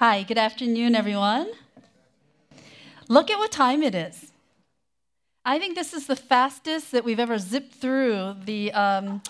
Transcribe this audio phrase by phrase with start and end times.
[0.00, 1.50] Hi, good afternoon, everyone.
[3.08, 4.32] Look at what time it is.
[5.44, 9.20] I think this is the fastest that we've ever zipped through the um,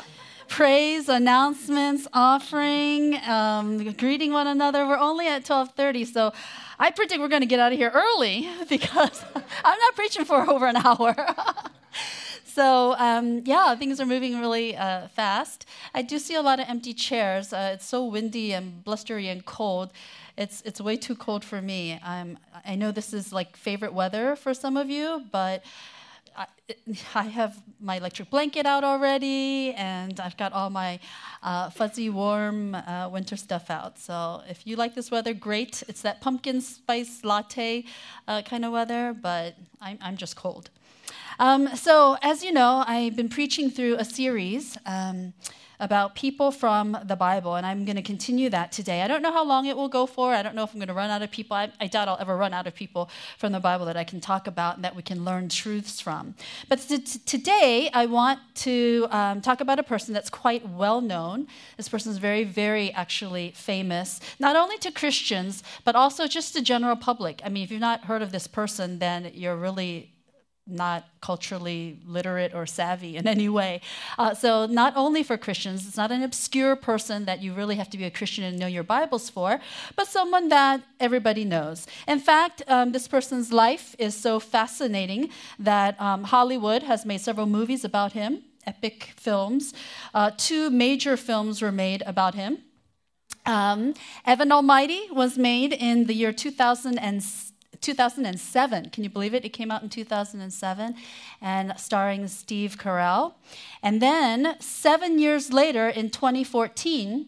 [0.47, 4.87] praise, announcements, offering, um, greeting one another.
[4.87, 6.33] We're only at 12:30, so
[6.79, 9.25] I predict we're going to get out of here early because
[9.65, 11.17] I'm not preaching for over an hour.
[12.53, 15.67] So um, yeah, things are moving really uh, fast.
[15.95, 17.53] I do see a lot of empty chairs.
[17.53, 19.91] Uh, it's so windy and blustery and cold.
[20.41, 22.01] It's it's way too cold for me.
[22.03, 25.63] I'm, I know this is like favorite weather for some of you, but.
[26.37, 26.47] I,
[27.17, 31.01] I have my electric blanket out already, and I've got all my
[31.43, 33.99] uh, fuzzy, warm uh, winter stuff out.
[33.99, 35.83] So if you like this weather, great.
[35.89, 37.85] It's that pumpkin spice latte
[38.29, 40.71] uh, kind of weather, but I'm, I'm just cold.
[41.41, 45.33] Um, so, as you know, I've been preaching through a series um,
[45.81, 49.03] about people from the Bible, and I'm going to continue that today.
[49.03, 50.33] I don't know how long it will go for.
[50.35, 51.57] I don't know if I'm going to run out of people.
[51.57, 54.21] I, I doubt I'll ever run out of people from the Bible that I can
[54.21, 56.35] talk about and that we can learn truths from.
[56.69, 61.49] But t- today, I want to um, talk about a person that's quite well known.
[61.77, 66.61] This person is very, very actually famous, not only to Christians, but also just the
[66.61, 67.41] general public.
[67.45, 70.10] I mean, if you've not heard of this person, then you're really
[70.71, 73.81] not culturally literate or savvy in any way.
[74.19, 77.91] Uh, so, not only for Christians, it's not an obscure person that you really have
[77.91, 79.61] to be a Christian and know your Bibles for,
[79.97, 81.87] but someone that everybody knows.
[82.09, 87.47] In fact, um, this person's life is so fascinating that um, Hollywood has made several
[87.47, 89.75] movies about him, epic films.
[90.15, 92.59] Uh, two major films were made about him.
[93.47, 93.95] Um,
[94.27, 97.50] Evan Almighty was made in the year 2006.
[97.81, 98.91] 2007.
[98.91, 99.45] Can you believe it?
[99.45, 100.95] It came out in 2007
[101.41, 103.35] and starring Steve Carell.
[103.83, 107.27] And then seven years later, in 2014,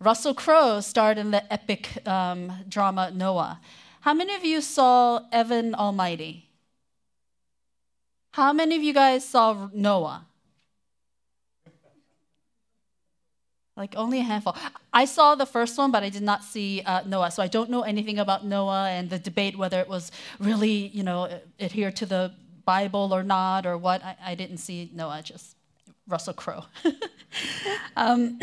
[0.00, 3.60] Russell Crowe starred in the epic um, drama Noah.
[4.02, 6.48] How many of you saw Evan Almighty?
[8.32, 10.27] How many of you guys saw Noah?
[13.78, 14.56] Like only a handful.
[14.92, 17.30] I saw the first one, but I did not see uh, Noah.
[17.30, 21.04] So I don't know anything about Noah and the debate whether it was really, you
[21.04, 22.32] know, adhere to the
[22.64, 24.04] Bible or not or what.
[24.04, 25.54] I, I didn't see Noah, just
[26.08, 26.64] Russell Crowe.
[27.96, 28.40] um,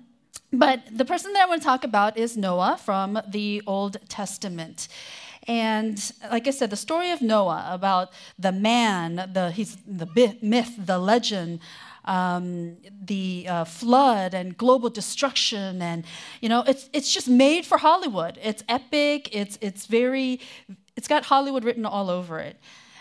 [0.52, 4.88] but the person that I want to talk about is Noah from the Old Testament.
[5.46, 10.74] And like I said, the story of Noah about the man, the, he's the myth,
[10.78, 11.60] the legend
[12.08, 16.04] um, the uh, flood and global destruction, and
[16.40, 18.38] you know, it's it's just made for Hollywood.
[18.42, 19.28] It's epic.
[19.32, 20.40] It's it's very,
[20.96, 22.56] it's got Hollywood written all over it.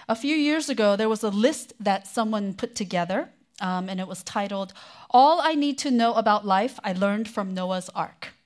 [0.09, 3.29] A few years ago, there was a list that someone put together,
[3.61, 4.73] um, and it was titled
[5.09, 8.36] "All I Need to Know About Life I Learned from Noah's Ark."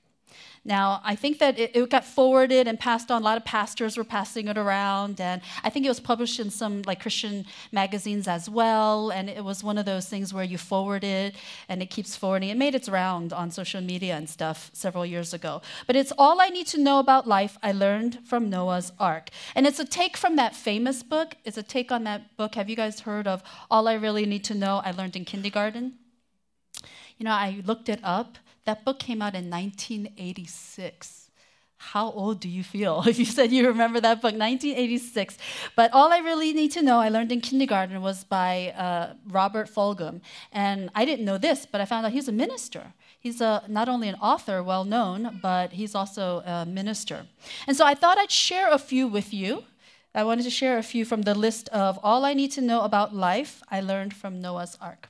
[0.64, 3.24] Now, I think that it, it, got forwarded and passed on.
[3.24, 6.52] A lot of pastors were passing it around, and I think it was published in
[6.52, 9.10] some like Christian magazines as well.
[9.10, 11.36] And it was one of those things where you forward it,
[11.68, 12.50] and it keeps forwarding.
[12.50, 15.64] It made its round on social media and stuff several years ago.
[15.88, 17.58] But it's all I need to know about life.
[17.64, 21.38] I learned from Noah's Ark, and it's a take from that famous book.
[21.44, 22.54] It's a take on that book.
[22.54, 23.42] Have you guys heard of
[23.72, 24.84] All I Really Need to Know?
[24.86, 25.94] I learned in kindergarten.
[27.18, 28.38] You know, I looked it up.
[28.66, 31.30] That book came out in 1986.
[31.78, 35.38] How old do you feel if you said you remember that book, 1986?
[35.76, 39.68] But all I really need to know, I learned in kindergarten, was by uh, Robert
[39.68, 40.22] Fulghum.
[40.52, 42.94] And I didn't know this, but I found out he's a minister.
[43.20, 47.26] He's a, not only an author, well known, but he's also a minister.
[47.68, 49.64] And so I thought I'd share a few with you.
[50.14, 52.82] I wanted to share a few from the list of all I need to know
[52.82, 55.10] about life I learned from Noah's Ark.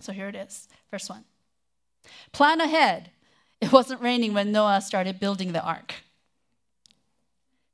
[0.00, 0.68] So here it is.
[0.90, 1.24] First one.
[2.32, 3.10] Plan ahead.
[3.60, 5.94] It wasn't raining when Noah started building the ark.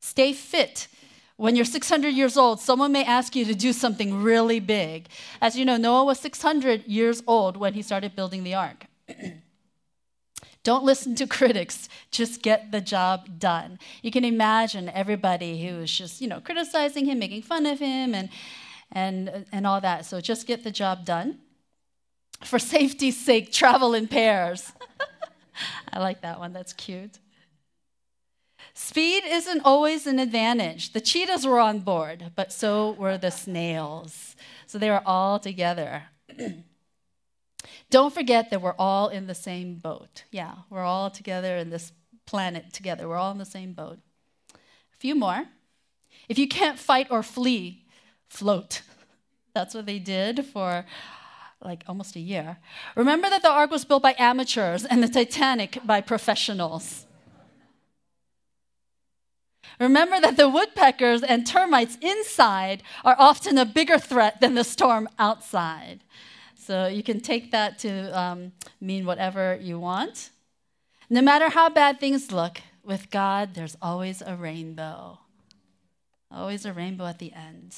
[0.00, 0.88] Stay fit.
[1.36, 5.08] When you're 600 years old, someone may ask you to do something really big.
[5.40, 8.86] As you know, Noah was 600 years old when he started building the ark.
[10.62, 13.78] Don't listen to critics, just get the job done.
[14.02, 18.14] You can imagine everybody who was just, you know, criticizing him, making fun of him
[18.14, 18.28] and
[18.92, 20.04] and and all that.
[20.04, 21.38] So just get the job done
[22.44, 24.72] for safety's sake, travel in pairs.
[25.92, 27.18] I like that one, that's cute.
[28.74, 30.92] Speed isn't always an advantage.
[30.92, 34.36] The cheetahs were on board, but so were the snails.
[34.66, 36.04] So they were all together.
[37.90, 40.24] Don't forget that we're all in the same boat.
[40.30, 41.92] Yeah, we're all together in this
[42.24, 43.08] planet together.
[43.08, 43.98] We're all in the same boat.
[44.54, 45.46] A few more.
[46.28, 47.84] If you can't fight or flee,
[48.28, 48.82] float.
[49.54, 50.86] That's what they did for
[51.62, 52.58] like almost a year.
[52.96, 57.06] Remember that the ark was built by amateurs and the Titanic by professionals.
[59.78, 65.08] Remember that the woodpeckers and termites inside are often a bigger threat than the storm
[65.18, 66.00] outside.
[66.54, 70.30] So you can take that to um, mean whatever you want.
[71.08, 75.18] No matter how bad things look, with God, there's always a rainbow.
[76.30, 77.74] Always a rainbow at the end.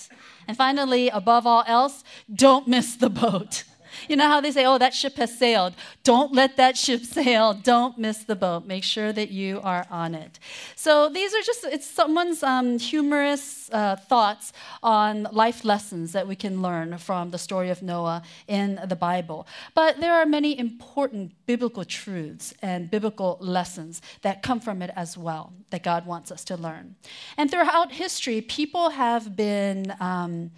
[0.47, 3.65] And finally, above all else, don't miss the boat.
[4.09, 5.75] You know how they say, oh, that ship has sailed.
[6.05, 7.55] Don't let that ship sail.
[7.55, 8.67] Don't miss the boat.
[8.67, 10.39] Make sure that you are on it.
[10.77, 14.53] So these are just, it's someone's um, humorous uh, thoughts
[14.83, 19.47] on life lessons that we can learn from the story of Noah in the Bible.
[19.75, 25.17] But there are many important biblical truths and biblical lessons that come from it as
[25.17, 26.97] well that God wants us to learn.
[27.37, 29.95] And throughout history, people have been.
[30.01, 30.51] Um,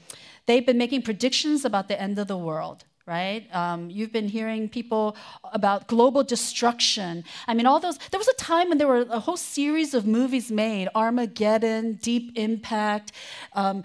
[0.46, 3.46] they've been making predictions about the end of the world right?
[3.54, 5.16] Um, you've been hearing people
[5.52, 7.24] about global destruction.
[7.46, 7.98] I mean, all those.
[8.10, 12.32] There was a time when there were a whole series of movies made Armageddon, Deep
[12.36, 13.12] Impact.
[13.52, 13.82] Um,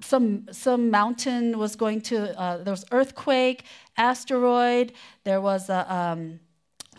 [0.00, 3.64] some some mountain was going to uh, there was earthquake
[3.98, 4.92] asteroid
[5.24, 6.40] there was a um,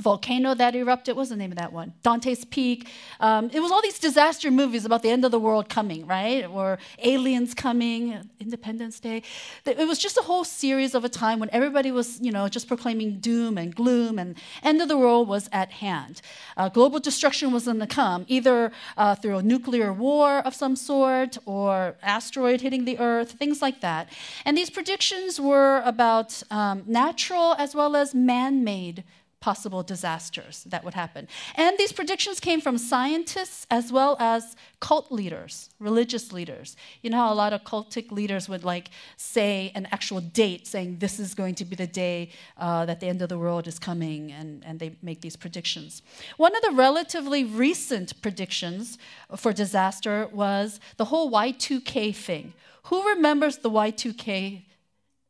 [0.02, 1.16] volcano that erupted.
[1.16, 1.94] What was the name of that one?
[2.04, 2.90] Dante's Peak.
[3.20, 6.46] Um, it was all these disaster movies about the end of the world coming, right?
[6.46, 9.24] Or aliens coming, Independence Day.
[9.66, 12.68] It was just a whole series of a time when everybody was, you know, just
[12.68, 16.22] proclaiming doom and gloom, and end of the world was at hand.
[16.58, 20.76] Uh, global destruction was going to come, either uh, through a nuclear war of some
[20.76, 24.10] sort or asteroid hitting the Earth, things like that.
[24.46, 29.04] And these predictions were about um, natural as well as man-made
[29.42, 31.28] possible disasters that would happen.
[31.56, 36.78] And these predictions came from scientists as well as cult leaders, religious leaders.
[37.02, 41.00] You know how a lot of cultic leaders would like say an actual date, saying
[41.00, 43.80] this is going to be the day uh, that the end of the world is
[43.80, 46.04] coming, and, and they make these predictions.
[46.38, 49.00] One of the relatively recent predictions
[49.36, 52.54] for disaster was the whole Y2K thing.
[52.86, 54.64] Who remembers the Y2K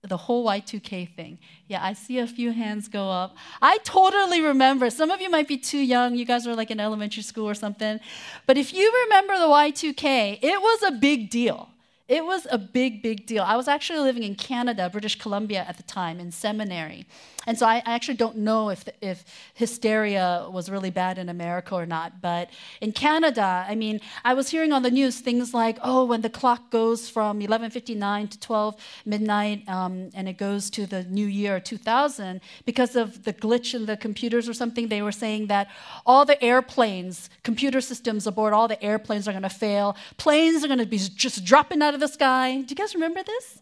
[0.04, 1.38] the whole Y2K thing.
[1.68, 3.36] Yeah, I see a few hands go up.
[3.62, 4.90] I totally remember.
[4.90, 6.16] Some of you might be too young.
[6.16, 8.00] You guys are like in elementary school or something.
[8.48, 11.70] But if you remember the Y2K, it was a big deal.
[12.08, 13.44] It was a big, big deal.
[13.44, 17.06] I was actually living in Canada, British Columbia at the time, in seminary.
[17.48, 21.76] And so I, I actually don't know if, if hysteria was really bad in America
[21.76, 22.22] or not.
[22.22, 22.50] But
[22.82, 26.30] in Canada, I mean, I was hearing on the news things like, oh, when the
[26.30, 31.60] clock goes from 11:59 to 12 midnight, um, and it goes to the new year
[31.60, 35.68] 2000, because of the glitch in the computers or something, they were saying that
[36.06, 39.96] all the airplanes, computer systems aboard all the airplanes are going to fail.
[40.18, 42.62] Planes are going to be just dropping out of the sky.
[42.62, 43.60] Do you guys remember this?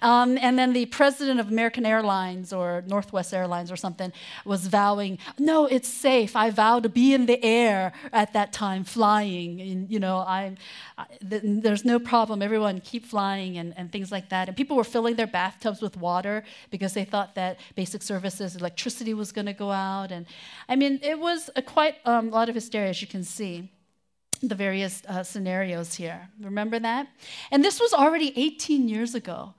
[0.00, 4.12] Um, and then the president of American Airlines or Northwest Airlines or something
[4.44, 6.36] was vowing, "No, it's safe.
[6.36, 9.60] I vow to be in the air at that time, flying.
[9.60, 10.56] And, you know, I,
[10.98, 12.42] I th- there's no problem.
[12.42, 15.96] Everyone keep flying and, and things like that." And people were filling their bathtubs with
[15.96, 20.10] water because they thought that basic services, electricity was going to go out.
[20.12, 20.26] And
[20.68, 23.70] I mean, it was a quite um, a lot of hysteria, as you can see
[24.48, 26.28] the various uh, scenarios here.
[26.40, 27.08] Remember that?
[27.50, 29.54] And this was already 18 years ago.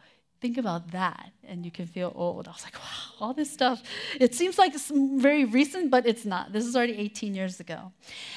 [0.46, 2.48] Think about that, and you can feel old.
[2.48, 3.82] I was like, wow, all this stuff.
[4.20, 6.54] It seems like it's very recent, but it's not.
[6.54, 7.92] This is already 18 years ago.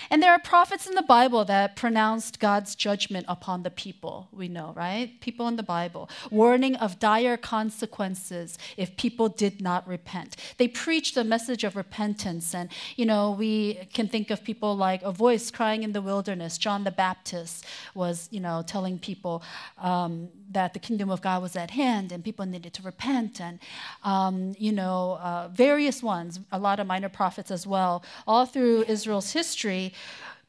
[0.08, 4.48] And there are prophets in the Bible that pronounced God's judgment upon the people, we
[4.48, 5.20] know, right?
[5.20, 10.34] People in the Bible, warning of dire consequences if people did not repent.
[10.56, 15.02] They preached a message of repentance, and, you know, we can think of people like
[15.02, 16.56] a voice crying in the wilderness.
[16.56, 19.42] John the Baptist was, you know, telling people
[19.76, 23.58] um, that the kingdom of God was at hand and people needed to repent, and
[24.04, 28.84] um, you know, uh, various ones, a lot of minor prophets as well, all through
[28.88, 29.92] Israel's history,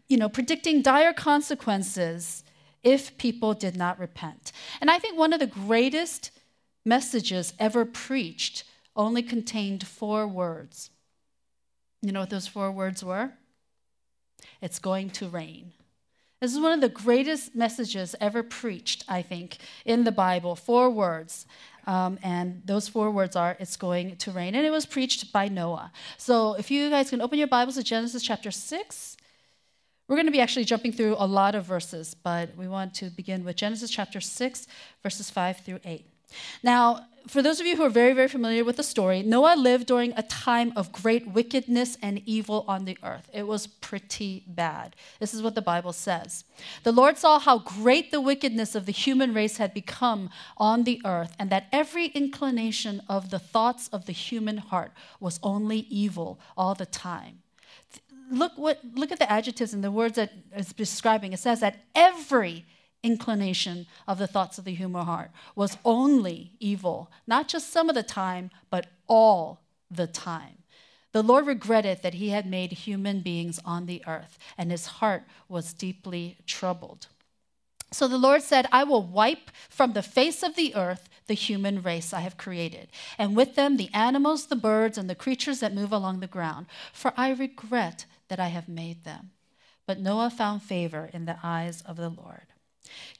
[0.08, 2.44] you know, predicting dire consequences
[2.84, 4.52] if people did not repent.
[4.82, 6.32] And I think one of the greatest
[6.86, 8.64] messages ever preached
[8.96, 10.90] only contained four words.
[12.02, 13.32] You know what those four words were?
[14.62, 15.74] It's going to rain.
[16.40, 20.56] This is one of the greatest messages ever preached, I think, in the Bible.
[20.56, 21.46] Four words.
[21.86, 24.56] Um, and those four words are, it's going to rain.
[24.56, 25.92] And it was preached by Noah.
[26.18, 29.18] So if you guys can open your Bibles to Genesis chapter 6.
[30.08, 33.12] We're going to be actually jumping through a lot of verses, but we want to
[33.12, 34.66] begin with Genesis chapter 6,
[35.04, 36.09] verses 5 through 8.
[36.64, 39.86] Now, for those of you who are very, very familiar with the story, Noah lived
[39.86, 43.30] during a time of great wickedness and evil on the earth.
[43.32, 44.96] It was pretty bad.
[45.20, 46.44] This is what the Bible says.
[46.84, 51.02] The Lord saw how great the wickedness of the human race had become on the
[51.06, 56.40] earth, and that every inclination of the thoughts of the human heart was only evil
[56.58, 57.44] all the time
[58.32, 61.34] look what look at the adjectives and the words that it's describing.
[61.34, 62.64] It says that every
[63.04, 67.96] inclination of the thoughts of the human heart was only evil, not just some of
[67.96, 70.58] the time, but all the time.
[71.12, 75.24] The Lord regretted that he had made human beings on the earth, and his heart
[75.48, 77.08] was deeply troubled.
[77.92, 81.82] So the Lord said, I will wipe from the face of the earth the human
[81.82, 85.74] race I have created, and with them the animals, the birds, and the creatures that
[85.74, 89.32] move along the ground, for I regret that I have made them.
[89.88, 92.48] But Noah found favor in the eyes of the Lord.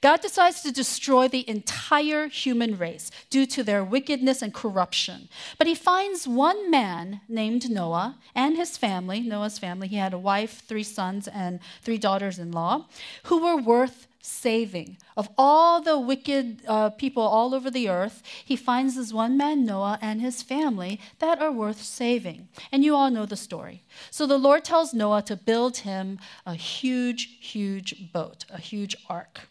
[0.00, 5.28] God decides to destroy the entire human race due to their wickedness and corruption.
[5.58, 9.88] But he finds one man named Noah and his family, Noah's family.
[9.88, 12.86] He had a wife, three sons, and three daughters in law,
[13.24, 14.98] who were worth saving.
[15.16, 19.64] Of all the wicked uh, people all over the earth, he finds this one man,
[19.64, 22.48] Noah, and his family that are worth saving.
[22.70, 23.82] And you all know the story.
[24.10, 29.49] So the Lord tells Noah to build him a huge, huge boat, a huge ark.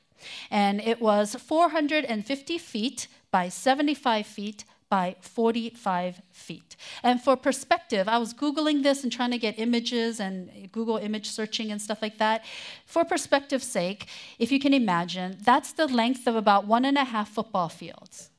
[0.50, 6.76] And it was 450 feet by 75 feet by 45 feet.
[7.04, 11.30] And for perspective, I was Googling this and trying to get images and Google image
[11.30, 12.44] searching and stuff like that.
[12.86, 14.08] For perspective's sake,
[14.40, 18.32] if you can imagine, that's the length of about one and a half football fields.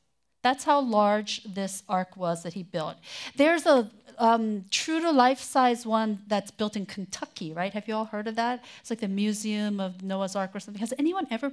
[0.43, 2.97] That's how large this ark was that he built.
[3.37, 7.73] There's a um, true to life size one that's built in Kentucky, right?
[7.73, 8.65] Have you all heard of that?
[8.81, 10.81] It's like the Museum of Noah's Ark or something.
[10.81, 11.53] Has anyone ever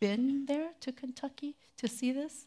[0.00, 2.46] been there to Kentucky to see this?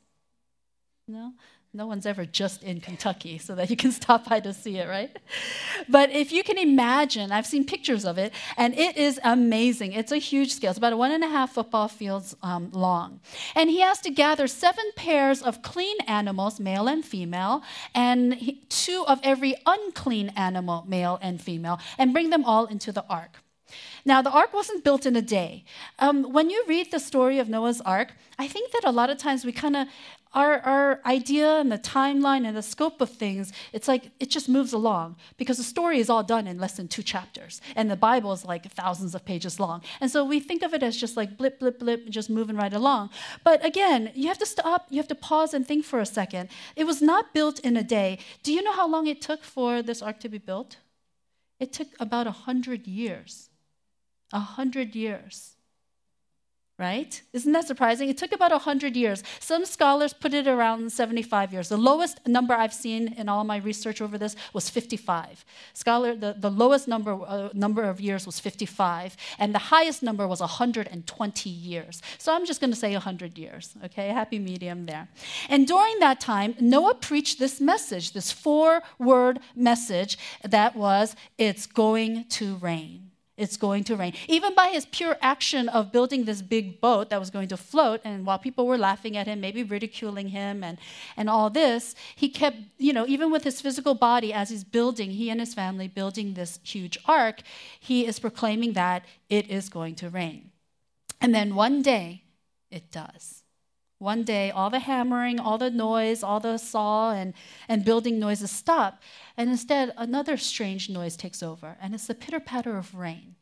[1.08, 1.34] No?
[1.76, 4.88] No one's ever just in Kentucky so that you can stop by to see it,
[4.88, 5.10] right?
[5.90, 9.94] But if you can imagine, I've seen pictures of it, and it is amazing.
[9.94, 10.70] It's a huge scale.
[10.70, 13.22] It's about one and a half football fields um, long.
[13.56, 17.64] And he has to gather seven pairs of clean animals, male and female,
[17.96, 23.04] and two of every unclean animal, male and female, and bring them all into the
[23.10, 23.40] ark.
[24.06, 25.64] Now, the ark wasn't built in a day.
[26.00, 29.18] Um, when you read the story of Noah's ark, I think that a lot of
[29.18, 29.88] times we kind of,
[30.34, 34.50] our, our idea and the timeline and the scope of things, it's like it just
[34.50, 37.62] moves along because the story is all done in less than two chapters.
[37.76, 39.84] And the Bible is like thousands of pages long.
[40.02, 42.74] And so we think of it as just like blip, blip, blip, just moving right
[42.74, 43.12] along.
[43.44, 46.50] But again, you have to stop, you have to pause and think for a second.
[46.76, 48.18] It was not built in a day.
[48.42, 50.78] Do you know how long it took for this ark to be built?
[51.60, 53.50] It took about a hundred years
[54.34, 55.52] a hundred years.
[56.80, 57.22] Right?
[57.34, 58.10] Isn't that surprising?
[58.10, 59.24] It took about 100 years.
[59.40, 61.70] Some scholars put it around 75 years.
[61.70, 65.46] The lowest number I've seen in all my research over this was 55.
[65.74, 70.28] Scholar, the, the lowest number, uh, number of years was 55, and the highest number
[70.28, 72.02] was 120 years.
[72.18, 74.08] So I'm just going to say 100 years, okay?
[74.08, 75.08] Happy medium there.
[75.50, 81.68] And during that time, Noah preached this message, this four word message that was, It's
[81.68, 84.14] going to rain it's going to rain.
[84.28, 88.02] Even by his pure action of building this big boat that was going to float,
[88.04, 90.78] and while people were laughing at him, maybe ridiculing him and,
[91.18, 95.12] and all this, he kept, you know, even with his physical body as he's building,
[95.12, 97.42] he and his family building this huge ark,
[97.80, 100.52] he is proclaiming that it is going to rain.
[101.20, 102.24] And then one day,
[102.70, 103.43] it does.
[104.04, 107.34] One day, all the hammering, all the noise, all the saw and,
[107.70, 109.02] and building noises stop.
[109.38, 113.36] And instead, another strange noise takes over, and it's the pitter patter of rain.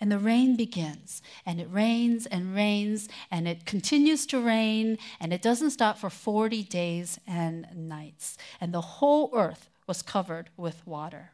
[0.00, 5.32] And the rain begins, and it rains and rains, and it continues to rain, and
[5.32, 8.38] it doesn't stop for 40 days and nights.
[8.60, 11.32] And the whole earth was covered with water.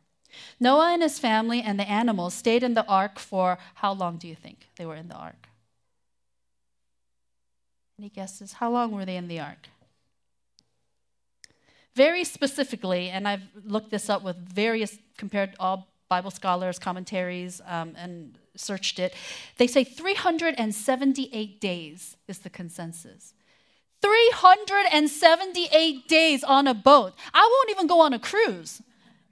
[0.58, 4.26] Noah and his family and the animals stayed in the ark for how long do
[4.26, 5.51] you think they were in the ark?
[7.98, 8.54] Any guesses?
[8.54, 9.68] How long were they in the ark?
[11.94, 17.94] Very specifically, and I've looked this up with various, compared all Bible scholars, commentaries, um,
[17.96, 19.12] and searched it,
[19.56, 23.32] they say 378 days is the consensus.
[24.02, 27.14] 378 days on a boat.
[27.32, 28.82] I won't even go on a cruise.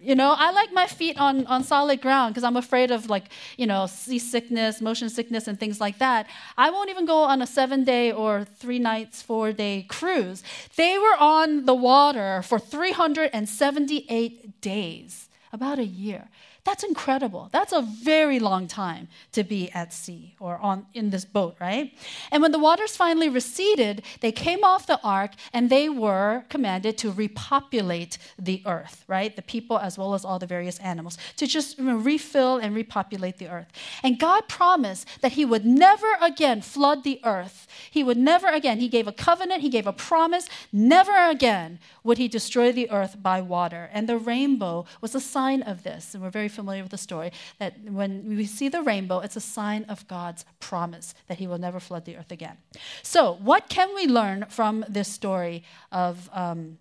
[0.02, 3.24] You know, I like my feet on, on solid ground because I'm afraid of like,
[3.58, 6.26] you know, seasickness, motion sickness, and things like that.
[6.56, 10.42] I won't even go on a seven day or three nights, four day cruise.
[10.76, 16.30] They were on the water for 378 days, about a year.
[16.64, 17.48] That's incredible.
[17.52, 21.92] That's a very long time to be at sea or on in this boat, right?
[22.30, 26.98] And when the waters finally receded, they came off the ark and they were commanded
[26.98, 29.34] to repopulate the earth, right?
[29.34, 33.48] The people as well as all the various animals to just refill and repopulate the
[33.48, 33.68] earth.
[34.02, 38.78] And God promised that he would never again flood the earth He would never again,
[38.78, 43.22] he gave a covenant, he gave a promise, never again would he destroy the earth
[43.22, 43.88] by water.
[43.92, 46.14] And the rainbow was a sign of this.
[46.14, 49.40] And we're very familiar with the story that when we see the rainbow, it's a
[49.40, 52.58] sign of God's promise that he will never flood the earth again.
[53.02, 56.78] So, what can we learn from this story of um,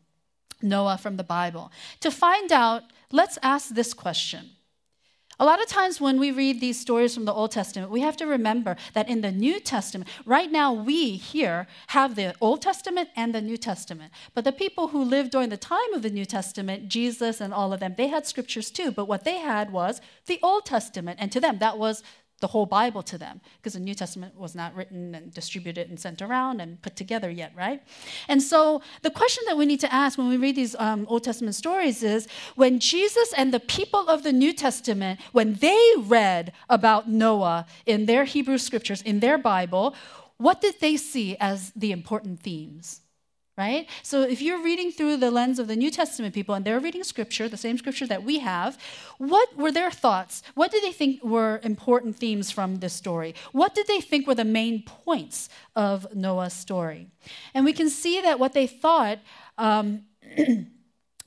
[0.61, 1.71] Noah from the Bible?
[2.01, 4.51] To find out, let's ask this question
[5.39, 8.17] a lot of times when we read these stories from the Old Testament, we have
[8.17, 13.09] to remember that in the New Testament, right now we here have the Old Testament
[13.15, 14.11] and the New Testament.
[14.33, 17.71] But the people who lived during the time of the New Testament, Jesus and all
[17.71, 18.91] of them, they had scriptures too.
[18.91, 21.19] But what they had was the Old Testament.
[21.21, 22.03] And to them, that was
[22.39, 25.99] the whole Bible to them because the New Testament was not written and distributed and
[25.99, 27.81] sent around and put together yet, right?
[28.27, 31.23] And so the question that we need to ask when we read these um, Old
[31.23, 36.53] Testament stories is when Jesus and the people of the New Testament, when they read
[36.69, 39.95] about Noah in their Hebrew scriptures, in their Bible,
[40.37, 43.01] what did they see as the important themes?
[43.59, 43.89] Right?
[44.03, 47.03] So if you're reading through the lens of the New Testament people and they're reading
[47.03, 48.77] scripture, the same scripture that we have,
[49.17, 50.41] what were their thoughts?
[50.55, 53.35] What did they think were important themes from this story?
[53.51, 57.07] What did they think were the main points of Noah's story?
[57.53, 59.19] And we can see that what they thought.
[59.57, 60.05] Um,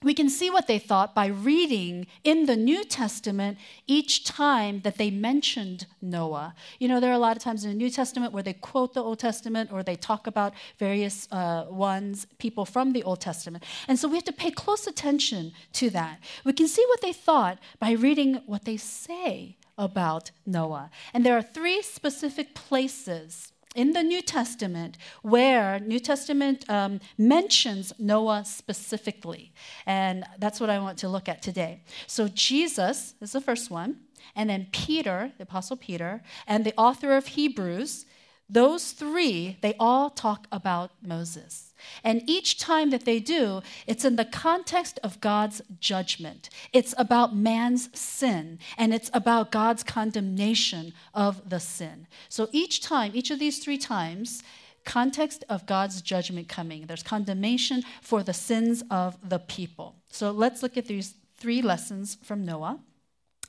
[0.03, 4.99] we can see what they thought by reading in the New Testament each time that
[4.99, 6.55] they mentioned Noah.
[6.79, 8.95] You know, there are a lot of times in the New Testament where they quote
[8.95, 13.65] the Old Testament or they talk about various uh, ones, people from the Old Testament.
[13.89, 16.19] And so we have to pay close attention to that.
[16.45, 20.91] We can see what they thought by reading what they say about Noah.
[21.15, 27.93] And there are three specific places in the New Testament where New Testament um, mentions
[27.99, 29.53] Noah specifically.
[29.87, 31.83] And that's what I want to look at today.
[32.07, 33.97] So Jesus is the first one,
[34.37, 38.07] and then Peter, the Apostle Peter, and the author of Hebrews,
[38.53, 41.73] those three, they all talk about Moses.
[42.05, 46.51] And each time that they do, it's in the context of God's judgment.
[46.73, 52.07] It's about man's sin, and it's about God's condemnation of the sin.
[52.29, 54.43] So each time, each of these three times,
[54.85, 56.87] context of God's judgment coming.
[56.87, 59.97] There's condemnation for the sins of the people.
[60.11, 62.81] So let's look at these three lessons from Noah.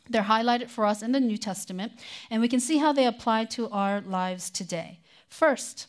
[0.10, 1.94] They're highlighted for us in the New Testament,
[2.30, 5.00] and we can see how they apply to our lives today.
[5.30, 5.88] First,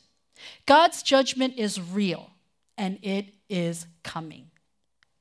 [0.66, 2.31] God's judgment is real
[2.77, 4.50] and it is coming.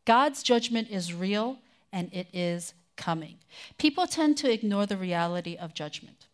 [0.06, 1.60] God's judgment is real
[1.92, 3.38] and it is coming.
[3.78, 6.28] People tend to ignore the reality of judgment.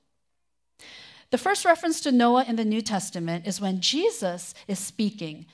[1.31, 5.45] The first reference to Noah in the New Testament is when Jesus is speaking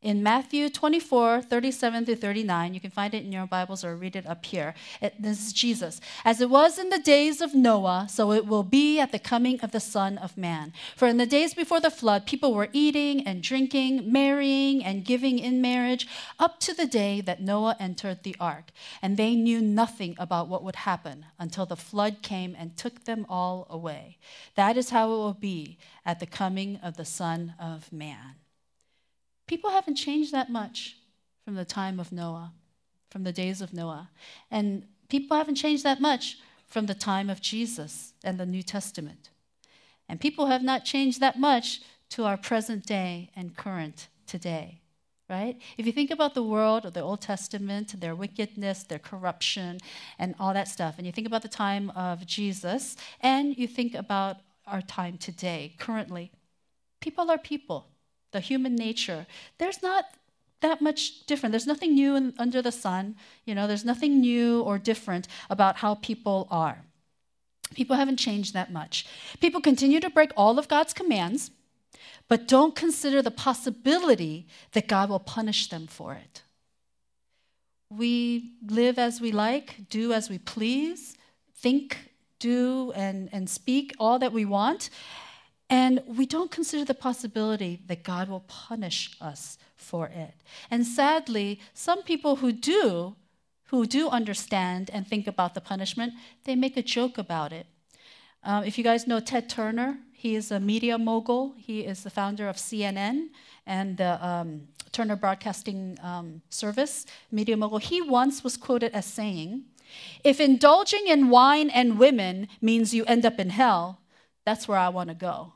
[0.00, 4.14] in Matthew 24, 37 through 39, you can find it in your Bibles or read
[4.14, 4.74] it up here.
[5.02, 6.00] It, this is Jesus.
[6.24, 9.60] As it was in the days of Noah, so it will be at the coming
[9.60, 10.72] of the Son of Man.
[10.94, 15.40] For in the days before the flood, people were eating and drinking, marrying and giving
[15.40, 16.06] in marriage,
[16.38, 18.70] up to the day that Noah entered the ark.
[19.02, 23.26] And they knew nothing about what would happen until the flood came and took them
[23.28, 24.18] all away.
[24.54, 28.36] That is how it will be at the coming of the Son of Man.
[29.48, 30.98] People haven't changed that much
[31.44, 32.52] from the time of Noah,
[33.10, 34.10] from the days of Noah.
[34.50, 39.30] And people haven't changed that much from the time of Jesus and the New Testament.
[40.08, 41.80] And people have not changed that much
[42.10, 44.82] to our present day and current today,
[45.30, 45.58] right?
[45.78, 49.78] If you think about the world of the Old Testament, their wickedness, their corruption,
[50.18, 53.94] and all that stuff, and you think about the time of Jesus, and you think
[53.94, 56.32] about our time today, currently,
[57.00, 57.88] people are people
[58.32, 59.26] the human nature,
[59.58, 60.04] there's not
[60.60, 61.52] that much different.
[61.52, 63.16] There's nothing new in, under the sun.
[63.44, 66.82] You know, there's nothing new or different about how people are.
[67.74, 69.06] People haven't changed that much.
[69.40, 71.50] People continue to break all of God's commands,
[72.26, 76.42] but don't consider the possibility that God will punish them for it.
[77.90, 81.16] We live as we like, do as we please,
[81.54, 84.90] think, do, and, and speak all that we want.
[85.70, 90.34] And we don't consider the possibility that God will punish us for it.
[90.70, 93.16] And sadly, some people who do,
[93.66, 97.66] who do understand and think about the punishment, they make a joke about it.
[98.42, 101.54] Um, if you guys know Ted Turner, he is a media mogul.
[101.58, 103.28] He is the founder of CNN
[103.66, 107.78] and the um, Turner Broadcasting um, Service, media mogul.
[107.78, 109.64] He once was quoted as saying,
[110.24, 114.00] If indulging in wine and women means you end up in hell,
[114.44, 115.52] that's where I want to go.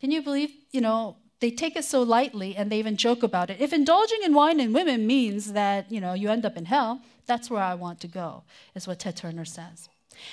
[0.00, 3.50] Can you believe, you know, they take it so lightly and they even joke about
[3.50, 3.60] it.
[3.60, 7.02] If indulging in wine and women means that, you know, you end up in hell,
[7.26, 9.88] that's where I want to go, is what Ted Turner says.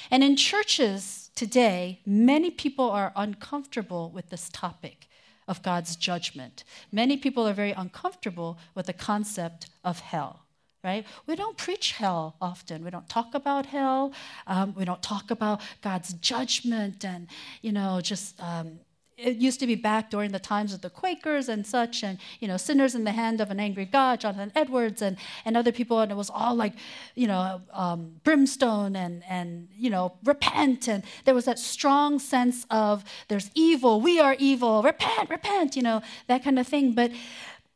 [0.09, 5.07] And in churches today, many people are uncomfortable with this topic
[5.47, 6.63] of God's judgment.
[6.91, 10.41] Many people are very uncomfortable with the concept of hell
[10.83, 11.05] right?
[11.27, 12.83] We don't preach hell often.
[12.83, 14.13] We don't talk about hell.
[14.47, 17.27] Um, we don't talk about God's judgment and,
[17.61, 18.41] you know, just.
[18.41, 18.79] Um,
[19.17, 22.47] it used to be back during the times of the Quakers and such, and you
[22.47, 25.99] know, sinners in the hand of an angry God, Jonathan Edwards, and, and other people,
[25.99, 26.73] and it was all like,
[27.15, 32.65] you know, um, brimstone and and you know, repent, and there was that strong sense
[32.69, 36.93] of there's evil, we are evil, repent, repent, you know, that kind of thing.
[36.93, 37.11] But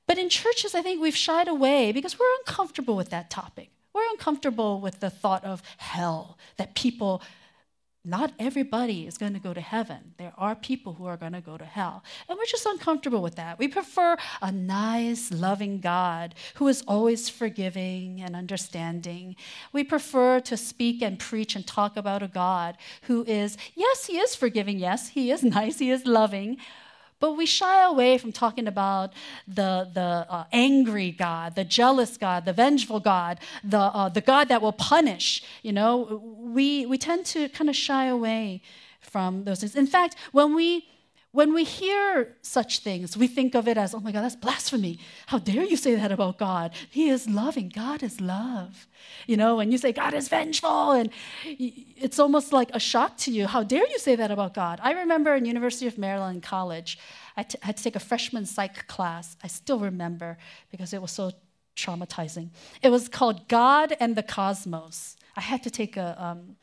[0.07, 3.69] but in churches, I think we've shied away because we're uncomfortable with that topic.
[3.93, 7.21] We're uncomfortable with the thought of hell, that people,
[8.05, 10.13] not everybody is going to go to heaven.
[10.17, 12.03] There are people who are going to go to hell.
[12.29, 13.57] And we're just uncomfortable with that.
[13.57, 19.35] We prefer a nice, loving God who is always forgiving and understanding.
[19.73, 24.17] We prefer to speak and preach and talk about a God who is, yes, he
[24.17, 24.79] is forgiving.
[24.79, 25.79] Yes, he is nice.
[25.79, 26.57] He is loving
[27.19, 29.13] but we shy away from talking about
[29.47, 34.49] the, the uh, angry God, the jealous God, the vengeful God, the, uh, the God
[34.49, 35.43] that will punish.
[35.63, 38.61] You know, we, we tend to kind of shy away
[38.99, 39.75] from those things.
[39.75, 40.87] In fact, when we
[41.35, 44.99] when we hear such things, we think of it as, oh my God, that's blasphemy.
[45.27, 46.71] How dare you say that about God?
[46.89, 47.67] He is loving.
[47.67, 48.87] God is love.
[49.27, 51.09] You know, when you say God is vengeful, and
[51.43, 53.47] it's almost like a shock to you.
[53.47, 54.79] How dare you say that about God?
[54.81, 56.97] I remember in University of Maryland College,
[57.35, 59.35] I, had to take a freshman psych class.
[59.43, 60.37] I still remember
[60.71, 61.33] because it was so
[61.75, 62.51] traumatizing.
[62.81, 65.17] It was called God and the Cosmos.
[65.35, 66.55] I had to take a, um,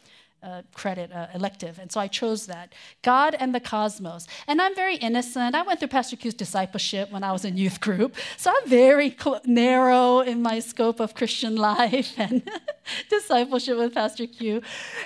[0.43, 1.79] uh, credit uh, elective.
[1.79, 4.27] And so I chose that God and the cosmos.
[4.47, 5.55] And I'm very innocent.
[5.55, 8.17] I went through Pastor Q's discipleship when I was in youth group.
[8.37, 12.43] So I'm very cl- narrow in my scope of Christian life and
[13.09, 14.63] discipleship with Pastor Q.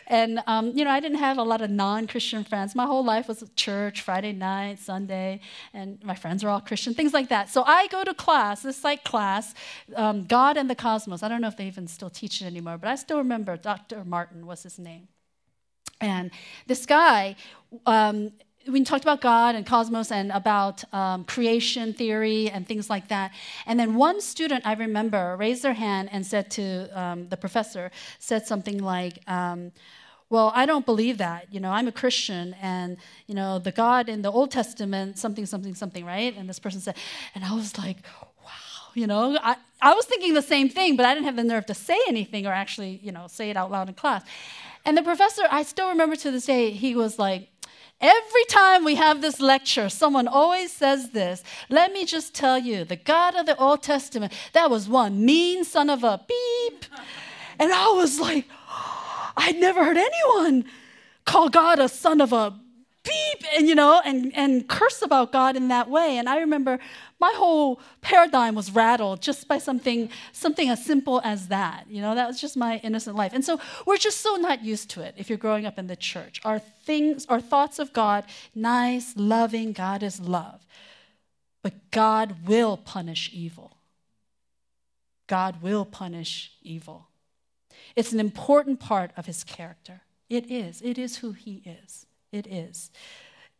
[0.07, 2.75] And, um, you know, I didn't have a lot of non Christian friends.
[2.75, 5.40] My whole life was church, Friday night, Sunday,
[5.75, 7.51] and my friends are all Christian, things like that.
[7.51, 9.55] So I go to class, this like class,
[9.94, 11.22] um, God and the cosmos.
[11.22, 14.05] I don't know if they even still teach it anymore, but I still remember Dr.
[14.05, 15.09] Martin was his name.
[16.00, 16.30] And
[16.66, 17.37] this guy,
[17.87, 18.32] um,
[18.68, 23.32] we talked about God and cosmos and about um, creation theory and things like that.
[23.64, 27.90] And then one student I remember raised their hand and said to um, the professor,
[28.18, 29.72] said something like, um,
[30.28, 31.52] well, I don't believe that.
[31.52, 32.96] You know, I'm a Christian, and
[33.28, 36.37] you know, the God in the Old Testament, something, something, something, right?
[36.37, 36.96] And this person said,
[37.35, 37.98] and I was like,
[38.44, 38.50] wow,
[38.94, 41.66] you know, I, I was thinking the same thing, but I didn't have the nerve
[41.66, 44.24] to say anything or actually, you know, say it out loud in class.
[44.87, 47.51] And the professor, I still remember to this day, he was like,
[47.99, 51.42] Every time we have this lecture, someone always says this.
[51.70, 55.64] Let me just tell you, the God of the Old Testament, that was one mean
[55.64, 56.85] son of a beep.
[57.59, 58.44] And I was like,
[59.38, 60.66] I'd never heard anyone
[61.25, 62.61] call God a son of a
[63.07, 66.79] beep and you know and and curse about god in that way and i remember
[67.18, 71.87] my whole paradigm was rattled just by something something as simple as that.
[71.88, 73.33] You know that was just my innocent life.
[73.33, 75.96] And so we're just so not used to it if you're growing up in the
[75.96, 76.40] church.
[76.44, 78.24] Our things our thoughts of god
[78.55, 80.66] nice loving god is love.
[81.62, 83.79] But god will punish evil.
[85.26, 87.09] God will punish evil.
[87.96, 90.02] It's an important part of his character.
[90.29, 90.83] It is.
[90.83, 92.07] It is who he is.
[92.31, 92.90] It is.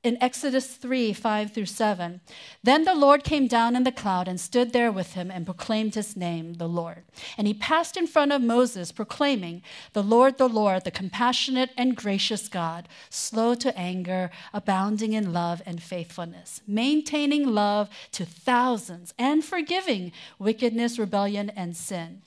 [0.07, 2.21] In Exodus 3 5 through 7,
[2.63, 5.97] then the Lord came down in the cloud and stood there with him and proclaimed
[5.97, 7.03] his name, the Lord.
[7.37, 9.63] And he passed in front of Moses, proclaiming,
[9.95, 15.61] The Lord, the Lord, the compassionate and gracious God, slow to anger, abounding in love
[15.67, 22.23] and faithfulness, maintaining love to thousands, and forgiving wickedness, rebellion, and sin.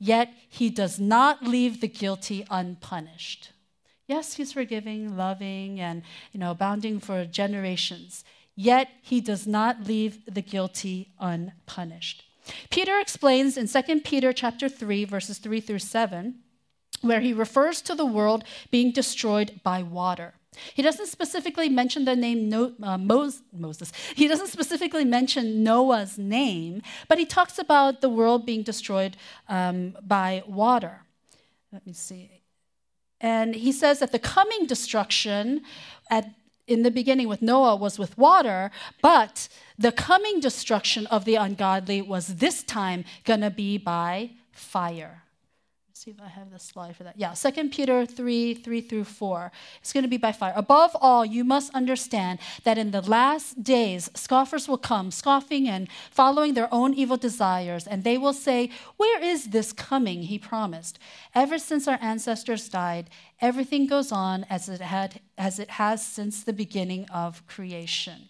[0.00, 3.52] Yet he does not leave the guilty unpunished.
[4.10, 8.24] Yes, he's forgiving, loving, and you know, abounding for generations.
[8.56, 12.24] Yet he does not leave the guilty unpunished.
[12.70, 16.34] Peter explains in 2 Peter chapter 3 verses 3 through 7
[17.02, 18.42] where he refers to the world
[18.72, 20.34] being destroyed by water.
[20.74, 23.92] He doesn't specifically mention the name no, uh, Moses.
[24.16, 29.16] He doesn't specifically mention Noah's name, but he talks about the world being destroyed
[29.48, 31.02] um, by water.
[31.72, 32.39] Let me see.
[33.20, 35.62] And he says that the coming destruction
[36.10, 36.32] at,
[36.66, 38.70] in the beginning with Noah was with water,
[39.02, 45.24] but the coming destruction of the ungodly was this time going to be by fire.
[46.00, 47.18] See if I have the slide for that.
[47.18, 49.52] Yeah, 2 Peter 3 3 through 4.
[49.82, 50.54] It's going to be by fire.
[50.56, 55.88] Above all, you must understand that in the last days, scoffers will come, scoffing and
[56.10, 60.98] following their own evil desires, and they will say, Where is this coming he promised?
[61.34, 66.42] Ever since our ancestors died, everything goes on as it, had, as it has since
[66.42, 68.29] the beginning of creation.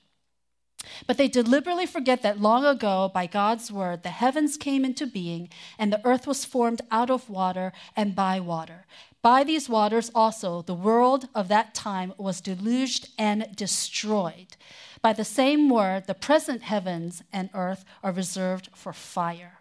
[1.07, 5.49] But they deliberately forget that long ago, by God's word, the heavens came into being,
[5.79, 8.87] and the earth was formed out of water and by water.
[9.23, 14.57] By these waters also, the world of that time was deluged and destroyed.
[15.03, 19.59] By the same word, the present heavens and earth are reserved for fire,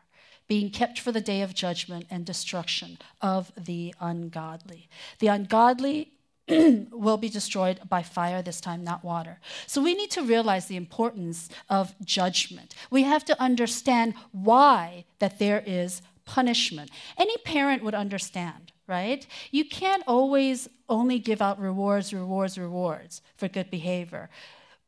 [0.48, 4.90] being kept for the day of judgment and destruction of the ungodly.
[5.20, 6.14] The ungodly
[6.92, 9.40] will be destroyed by fire this time, not water.
[9.68, 12.76] So we need to realize the importance of judgment.
[12.90, 16.92] We have to understand why that there is punishment.
[17.18, 19.26] Any parent would understand, right?
[19.52, 24.30] You can't always only give out rewards, rewards, rewards for good behavior.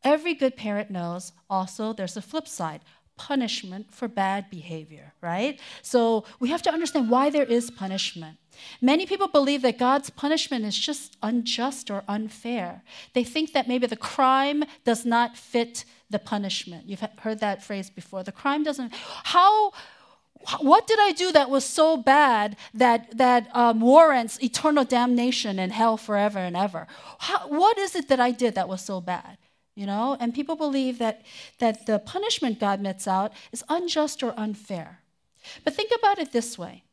[0.03, 2.81] Every good parent knows also there's a flip side
[3.29, 5.59] punishment for bad behavior, right?
[5.93, 5.99] So
[6.39, 8.37] we have to understand why there is punishment.
[8.81, 12.83] Many people believe that God's punishment is just unjust or unfair.
[13.13, 16.89] They think that maybe the crime does not fit the punishment.
[16.89, 18.23] You've heard that phrase before.
[18.23, 18.91] The crime doesn't.
[19.35, 19.71] How?
[20.59, 25.71] What did I do that was so bad that that um, warrants eternal damnation and
[25.71, 26.87] hell forever and ever?
[27.27, 29.37] How, what is it that I did that was so bad?
[29.75, 31.21] You know, and people believe that
[31.59, 34.99] that the punishment God metes out is unjust or unfair.
[35.63, 36.83] But think about it this way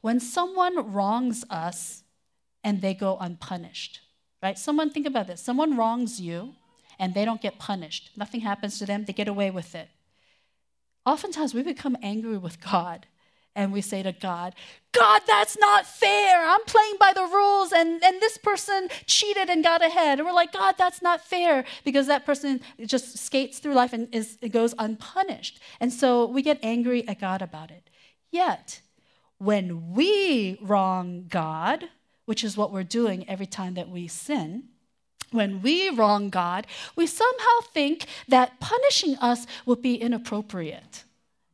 [0.00, 2.02] when someone wrongs us
[2.62, 4.00] and they go unpunished,
[4.42, 4.58] right?
[4.58, 6.54] Someone, think about this someone wrongs you
[6.98, 9.88] and they don't get punished, nothing happens to them, they get away with it.
[11.04, 13.06] Oftentimes we become angry with God
[13.56, 14.54] and we say to God,
[14.92, 16.46] God, that's not fair.
[16.46, 20.18] I'm playing by the rules, and, and this person cheated and got ahead.
[20.18, 24.08] And we're like, God, that's not fair because that person just skates through life and
[24.14, 25.58] is, goes unpunished.
[25.80, 27.90] And so we get angry at God about it.
[28.30, 28.80] Yet,
[29.38, 31.88] when we wrong God,
[32.26, 34.64] which is what we're doing every time that we sin,
[35.30, 41.04] when we wrong God, we somehow think that punishing us would be inappropriate.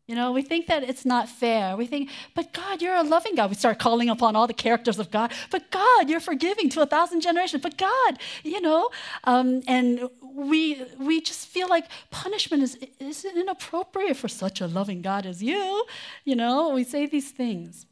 [0.08, 1.76] You know, we think that it's not fair.
[1.76, 3.50] We think, but God, you're a loving God.
[3.50, 5.32] We start calling upon all the characters of God.
[5.50, 7.62] But God, you're forgiving to a thousand generations.
[7.62, 8.90] But God, you know,
[9.24, 15.02] um, and we we just feel like punishment is is inappropriate for such a loving
[15.02, 15.84] God as you.
[16.24, 17.86] You know, we say these things.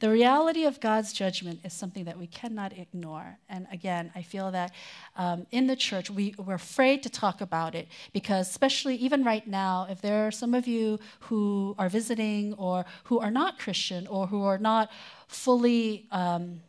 [0.00, 3.38] The reality of God's judgment is something that we cannot ignore.
[3.48, 4.72] And again, I feel that
[5.16, 9.46] um, in the church, we, we're afraid to talk about it because, especially even right
[9.46, 14.06] now, if there are some of you who are visiting or who are not Christian
[14.06, 14.90] or who are not
[15.28, 16.06] fully.
[16.10, 16.62] Um,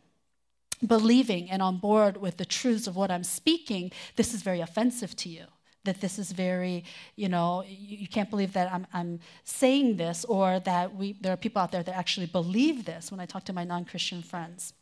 [0.84, 5.16] believing and on board with the truths of what I'm speaking, this is very offensive
[5.16, 5.46] to you
[5.84, 6.84] that this is very,
[7.16, 11.32] you know, you, you, can't believe that I'm, I'm saying this or that we, there
[11.32, 14.22] are people out there that actually believe this when I talk to my non Christian
[14.22, 14.72] friends.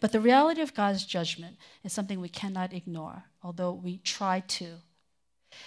[0.00, 4.76] But the reality of God's judgment is something we cannot ignore, although we try to.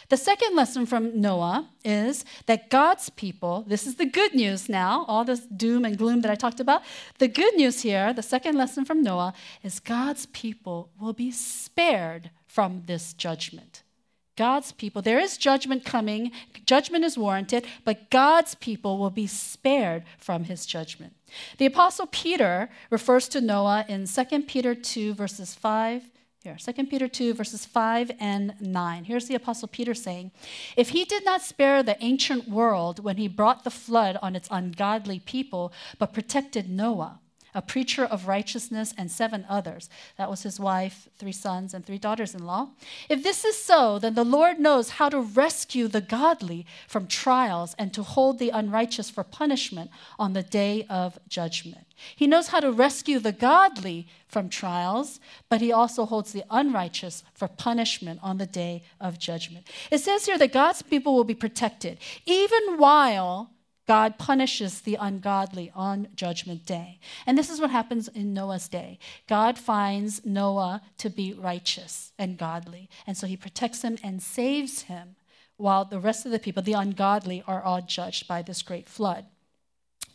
[0.10, 5.06] The second lesson from Noah is that God's people, this is the good news now,
[5.08, 6.82] all this doom and gloom that I talked about.
[7.18, 12.30] The good news here, the second lesson from Noah, is God's people will be spared
[12.46, 13.84] from this judgment.
[14.40, 16.32] God's people, there is judgment coming,
[16.66, 21.12] judgment is warranted, but God's people will be spared from his judgment.
[21.58, 26.04] The apostle Peter refers to Noah in 2 Peter 2 verses 5
[26.42, 29.04] here, 2 Peter 2, verses 5 and 9.
[29.04, 30.32] Here's the Apostle Peter saying,
[30.78, 34.48] If he did not spare the ancient world when he brought the flood on its
[34.50, 37.20] ungodly people, but protected Noah,
[37.60, 39.90] a preacher of righteousness, and seven others.
[40.18, 42.70] That was his wife, three sons, and three daughters in law.
[43.10, 47.76] If this is so, then the Lord knows how to rescue the godly from trials
[47.78, 51.86] and to hold the unrighteous for punishment on the day of judgment.
[52.16, 55.20] He knows how to rescue the godly from trials,
[55.50, 59.68] but he also holds the unrighteous for punishment on the day of judgment.
[59.92, 63.52] It says here that God's people will be protected, even while
[63.90, 67.00] God punishes the ungodly on Judgment Day.
[67.26, 69.00] And this is what happens in Noah's day.
[69.28, 74.84] God finds Noah to be righteous and godly, and so he protects him and saves
[74.84, 75.16] him,
[75.58, 79.26] while the rest of the people, the ungodly, are all judged by this great flood.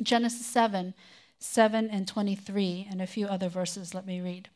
[0.00, 0.94] Genesis 7
[1.40, 4.50] 7 and 23, and a few other verses, let me read.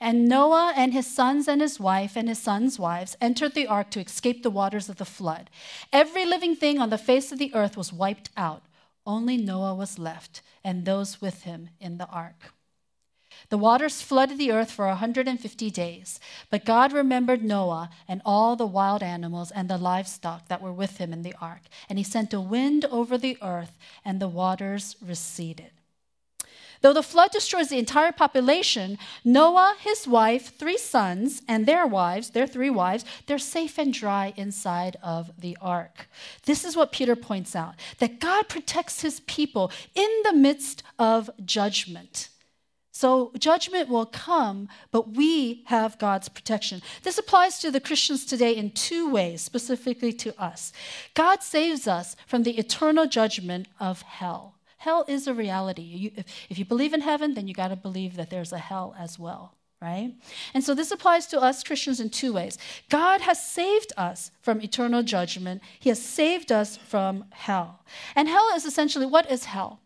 [0.00, 3.90] And Noah and his sons and his wife and his sons' wives entered the ark
[3.90, 5.50] to escape the waters of the flood.
[5.92, 8.62] Every living thing on the face of the earth was wiped out.
[9.06, 12.52] Only Noah was left, and those with him in the ark.
[13.48, 18.66] The waters flooded the earth for 150 days, but God remembered Noah and all the
[18.66, 21.62] wild animals and the livestock that were with him in the ark.
[21.88, 25.72] And he sent a wind over the earth, and the waters receded.
[26.84, 32.28] Though the flood destroys the entire population, Noah, his wife, three sons, and their wives,
[32.28, 36.10] their three wives, they're safe and dry inside of the ark.
[36.44, 41.30] This is what Peter points out that God protects his people in the midst of
[41.42, 42.28] judgment.
[42.92, 46.82] So judgment will come, but we have God's protection.
[47.02, 50.70] This applies to the Christians today in two ways, specifically to us.
[51.14, 54.53] God saves us from the eternal judgment of hell.
[54.84, 55.82] Hell is a reality.
[55.82, 58.58] You, if, if you believe in heaven, then you got to believe that there's a
[58.58, 60.14] hell as well right?
[60.54, 62.56] And so this applies to us Christians in two ways.
[62.88, 67.84] God has saved us from eternal judgment, He has saved us from hell.
[68.16, 69.80] And hell is essentially what is hell?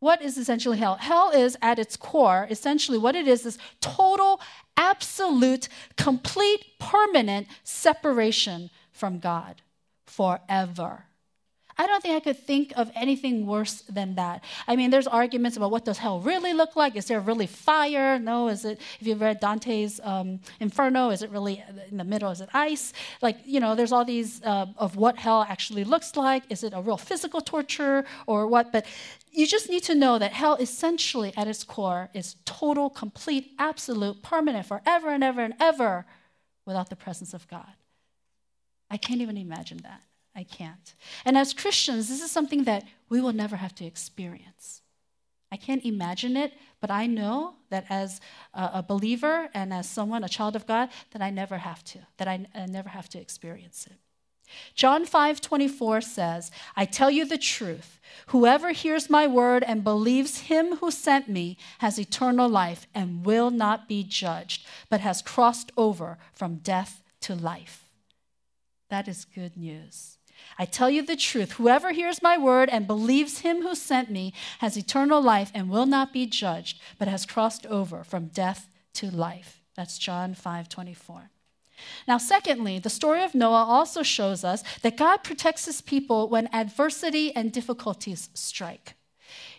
[0.00, 0.96] What is essentially hell?
[0.96, 4.40] Hell is at its core, essentially what it is is total,
[4.76, 9.62] absolute, complete, permanent separation from God
[10.06, 11.07] forever.
[11.80, 14.42] I don't think I could think of anything worse than that.
[14.66, 16.96] I mean, there's arguments about what does hell really look like?
[16.96, 18.18] Is there really fire?
[18.18, 18.48] No.
[18.48, 22.30] Is it, if you've read Dante's um, Inferno, is it really in the middle?
[22.32, 22.92] Is it ice?
[23.22, 26.42] Like, you know, there's all these uh, of what hell actually looks like.
[26.50, 28.72] Is it a real physical torture or what?
[28.72, 28.84] But
[29.30, 34.20] you just need to know that hell essentially at its core is total, complete, absolute,
[34.20, 36.06] permanent, forever and ever and ever
[36.66, 37.72] without the presence of God.
[38.90, 40.02] I can't even imagine that.
[40.38, 40.94] I can't.
[41.24, 44.82] And as Christians, this is something that we will never have to experience.
[45.50, 48.20] I can't imagine it, but I know that as
[48.54, 52.28] a, believer and as someone, a child of God, that I never have to, that
[52.28, 53.96] I, I never have to experience it.
[54.76, 57.98] John 5 24 says, I tell you the truth.
[58.28, 63.50] Whoever hears my word and believes him who sent me has eternal life and will
[63.50, 67.90] not be judged, but has crossed over from death to life.
[68.88, 70.17] That is good news.
[70.58, 74.32] I tell you the truth whoever hears my word and believes him who sent me
[74.58, 79.10] has eternal life and will not be judged, but has crossed over from death to
[79.10, 79.62] life.
[79.76, 81.30] That's John 5 24.
[82.08, 86.48] Now, secondly, the story of Noah also shows us that God protects his people when
[86.52, 88.94] adversity and difficulties strike.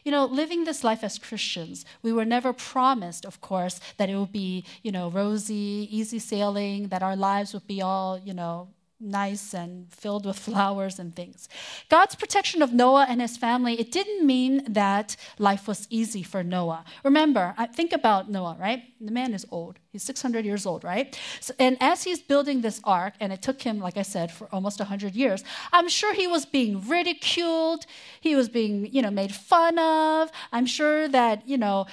[0.03, 4.17] You know, living this life as Christians, we were never promised, of course, that it
[4.17, 8.69] would be, you know, rosy, easy sailing, that our lives would be all, you know,
[8.99, 11.47] nice and filled with flowers and things.
[11.89, 16.43] God's protection of Noah and his family, it didn't mean that life was easy for
[16.43, 16.83] Noah.
[17.03, 18.83] Remember, think about Noah, right?
[18.99, 19.79] The man is old.
[19.91, 21.19] He's 600 years old, right?
[21.39, 24.47] So, and as he's building this ark, and it took him, like I said, for
[24.51, 27.87] almost 100 years, I'm sure he was being ridiculed.
[28.21, 30.31] He was being, you know, made fun of.
[30.51, 31.87] I'm sure that, you know,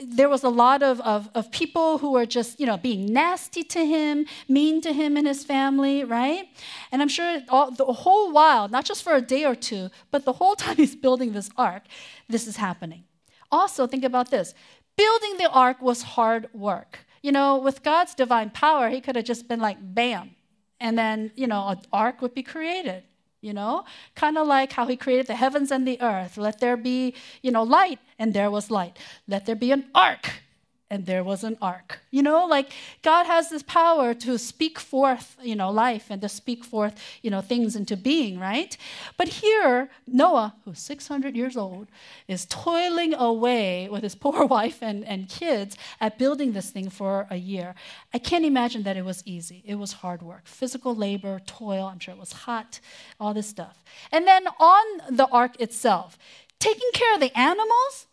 [0.00, 3.62] there was a lot of, of, of people who were just, you know, being nasty
[3.64, 6.48] to him, mean to him and his family, right?
[6.90, 10.24] And I'm sure all, the whole while, not just for a day or two, but
[10.24, 11.84] the whole time he's building this ark,
[12.28, 13.04] this is happening.
[13.50, 14.54] Also, think about this
[14.96, 17.00] building the ark was hard work.
[17.22, 20.34] You know, with God's divine power, he could have just been like, bam,
[20.80, 23.04] and then, you know, an ark would be created
[23.42, 23.84] you know?
[24.14, 26.38] Kind of like how he created the heavens and the earth.
[26.38, 28.98] Let there be you know light and there was light.
[29.28, 30.30] Let there be an ark
[30.92, 32.00] and there was an ark.
[32.10, 32.70] You know like
[33.02, 37.30] god has this power to speak forth you know life and to speak forth you
[37.30, 38.76] know things into being right?
[39.16, 41.86] But here noah who's 600 years old
[42.28, 47.26] is toiling away with his poor wife and, and kids at building this thing for
[47.30, 47.74] a year.
[48.12, 49.62] I can't imagine that it was easy.
[49.64, 52.80] It was hard work physical labor toil i'm sure it was hot
[53.18, 53.82] all this stuff.
[54.12, 56.18] And then on the ark itself
[56.58, 58.06] taking care of the animals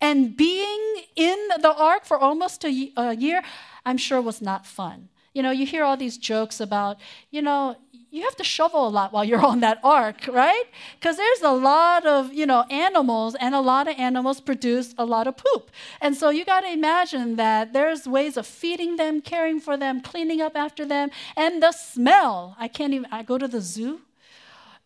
[0.00, 3.42] and being in the ark for almost a, a year,
[3.84, 5.08] I'm sure was not fun.
[5.32, 6.98] You know, you hear all these jokes about,
[7.30, 7.76] you know,
[8.10, 10.64] you have to shovel a lot while you're on that ark, right?
[10.98, 15.04] Because there's a lot of, you know, animals, and a lot of animals produce a
[15.04, 15.70] lot of poop.
[16.00, 20.00] And so you got to imagine that there's ways of feeding them, caring for them,
[20.00, 22.56] cleaning up after them, and the smell.
[22.58, 24.00] I can't even, I go to the zoo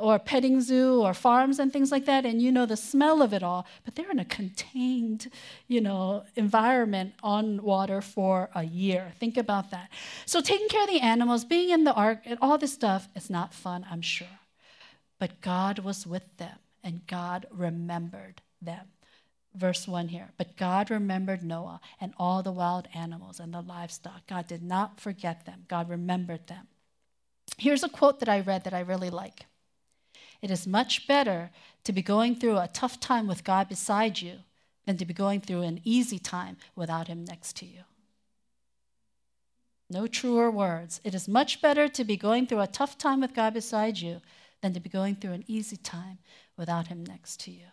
[0.01, 3.33] or petting zoo or farms and things like that, and you know the smell of
[3.33, 5.31] it all, but they're in a contained,
[5.69, 9.13] you know, environment on water for a year.
[9.21, 9.91] Think about that.
[10.27, 13.31] So taking care of the animals, being in the ark, and all this stuff is
[13.31, 14.41] not fun, I'm sure.
[15.19, 18.87] But God was with them, and God remembered them.
[19.55, 20.31] Verse 1 here.
[20.37, 24.27] But God remembered Noah and all the wild animals and the livestock.
[24.29, 26.69] God did not forget them, God remembered them.
[27.59, 29.47] Here's a quote that I read that I really like.
[30.43, 31.51] It is much better
[31.85, 34.39] to be going through a tough time with God beside you
[34.87, 37.83] than to be going through an easy time without Him next to you.
[39.91, 41.01] No truer words.
[41.05, 44.21] It is much better to be going through a tough time with God beside you
[44.63, 46.19] than to be going through an easy time
[46.57, 47.67] without Him next to you.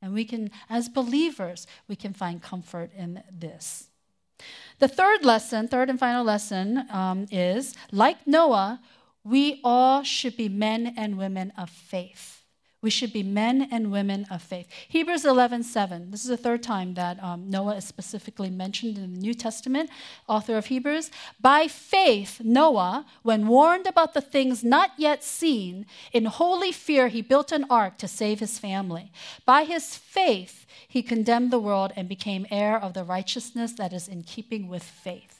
[0.00, 3.88] And we can, as believers, we can find comfort in this.
[4.78, 8.80] The third lesson, third and final lesson, um, is like Noah,
[9.24, 12.42] we all should be men and women of faith.
[12.84, 14.68] We should be men and women of faith.
[14.88, 16.10] Hebrews 11 7.
[16.10, 19.88] This is the third time that um, Noah is specifically mentioned in the New Testament,
[20.28, 21.10] author of Hebrews.
[21.40, 27.22] By faith, Noah, when warned about the things not yet seen, in holy fear, he
[27.22, 29.10] built an ark to save his family.
[29.46, 34.08] By his faith, he condemned the world and became heir of the righteousness that is
[34.08, 35.33] in keeping with faith.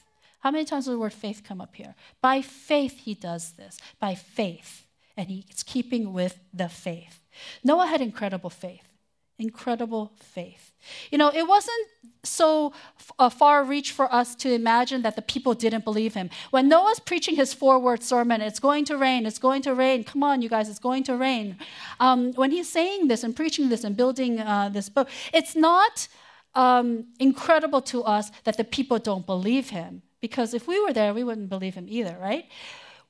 [0.45, 1.95] How many times does the word faith come up here?
[2.21, 3.79] By faith, he does this.
[3.99, 4.85] By faith.
[5.17, 7.23] And he's keeping with the faith.
[7.63, 8.93] Noah had incredible faith.
[9.39, 10.71] Incredible faith.
[11.09, 11.87] You know, it wasn't
[12.21, 12.73] so
[13.17, 16.29] a far reach for us to imagine that the people didn't believe him.
[16.51, 20.03] When Noah's preaching his four word sermon, it's going to rain, it's going to rain,
[20.03, 21.57] come on, you guys, it's going to rain.
[21.99, 26.07] Um, when he's saying this and preaching this and building uh, this book, it's not
[26.53, 30.03] um, incredible to us that the people don't believe him.
[30.25, 32.45] Because if we were there, we wouldn't believe him either, right?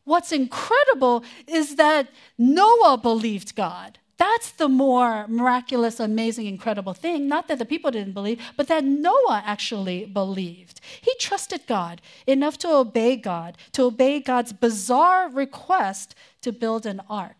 [0.03, 3.99] What's incredible is that Noah believed God.
[4.18, 7.30] That's the more miraculous, amazing, incredible thing.
[7.30, 10.82] Not that the people didn't believe, but that Noah actually believed.
[11.01, 17.01] He trusted God enough to obey God, to obey God's bizarre request to build an
[17.09, 17.38] ark.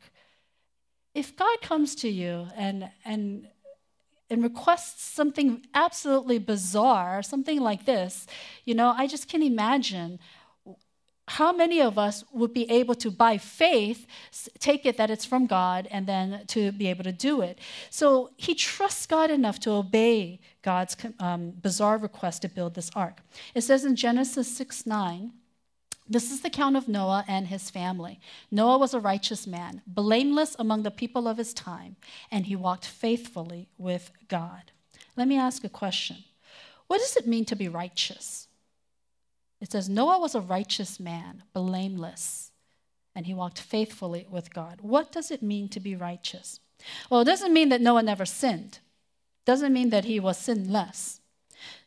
[1.14, 3.50] If God comes to you and, and,
[4.30, 8.26] and requests something absolutely bizarre, something like this,
[8.64, 10.20] you know, I just can't imagine
[11.28, 14.06] how many of us would be able to, by faith,
[14.60, 17.60] take it that it's from God and then to be able to do it?
[17.90, 23.22] So he trusts God enough to obey God's um, bizarre request to build this ark.
[23.56, 25.32] It says in Genesis 6 9,
[26.08, 28.20] this is the count of Noah and his family.
[28.52, 31.96] Noah was a righteous man, blameless among the people of his time,
[32.32, 34.72] and he walked faithfully with God.
[35.16, 36.18] Let me ask a question
[36.88, 38.48] What does it mean to be righteous?
[39.62, 42.52] It says, Noah was a righteous man, blameless,
[43.16, 44.80] and he walked faithfully with God.
[44.82, 46.60] What does it mean to be righteous?
[47.10, 48.80] Well, it doesn't mean that Noah never sinned,
[49.42, 51.20] it doesn't mean that he was sinless.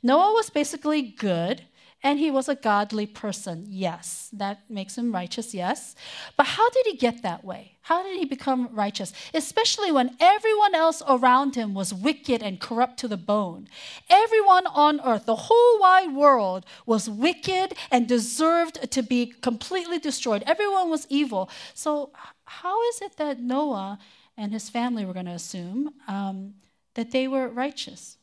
[0.03, 1.63] Noah was basically good
[2.03, 3.65] and he was a godly person.
[3.69, 5.97] Yes, that makes him righteous, yes.
[6.37, 7.79] But how did he get that way?
[7.83, 9.13] How did he become righteous?
[9.35, 13.67] Especially when everyone else around him was wicked and corrupt to the bone.
[14.09, 20.45] Everyone on earth, the whole wide world, was wicked and deserved to be completely destroyed.
[20.47, 21.51] Everyone was evil.
[21.75, 22.11] So,
[22.45, 23.99] how is it that Noah
[24.37, 26.55] and his family, we're going to assume, um,
[26.95, 28.18] that they were righteous?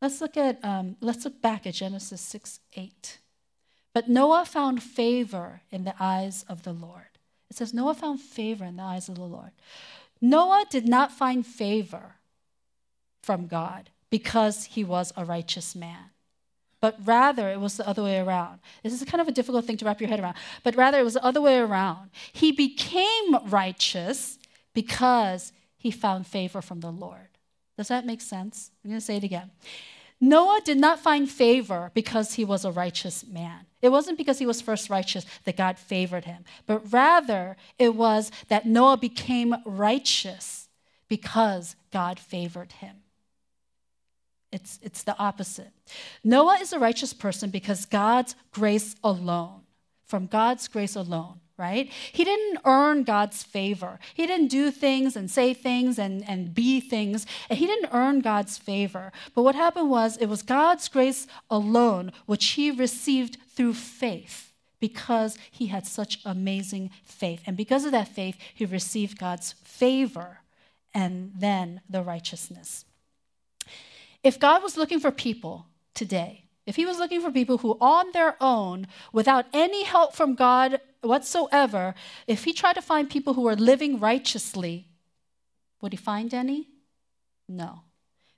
[0.00, 3.18] Let's look at um, let's look back at Genesis 6 8.
[3.94, 7.18] But Noah found favor in the eyes of the Lord.
[7.50, 9.50] It says Noah found favor in the eyes of the Lord.
[10.20, 12.16] Noah did not find favor
[13.22, 16.10] from God because he was a righteous man.
[16.80, 18.60] But rather, it was the other way around.
[18.82, 20.36] This is kind of a difficult thing to wrap your head around.
[20.62, 22.10] But rather, it was the other way around.
[22.32, 24.38] He became righteous
[24.74, 27.37] because he found favor from the Lord.
[27.78, 28.72] Does that make sense?
[28.82, 29.52] I'm going to say it again.
[30.20, 33.66] Noah did not find favor because he was a righteous man.
[33.80, 38.32] It wasn't because he was first righteous that God favored him, but rather it was
[38.48, 40.68] that Noah became righteous
[41.06, 42.96] because God favored him.
[44.50, 45.70] It's, it's the opposite.
[46.24, 49.60] Noah is a righteous person because God's grace alone,
[50.04, 51.92] from God's grace alone right?
[52.12, 53.98] He didn't earn God's favor.
[54.14, 57.26] He didn't do things and say things and, and be things.
[57.50, 59.12] And he didn't earn God's favor.
[59.34, 65.36] But what happened was it was God's grace alone, which he received through faith because
[65.50, 67.42] he had such amazing faith.
[67.44, 70.38] And because of that faith, he received God's favor
[70.94, 72.84] and then the righteousness.
[74.22, 78.12] If God was looking for people today, if he was looking for people who on
[78.12, 81.94] their own, without any help from God whatsoever,
[82.26, 84.88] if he tried to find people who were living righteously,
[85.80, 86.68] would he find any?
[87.48, 87.82] No.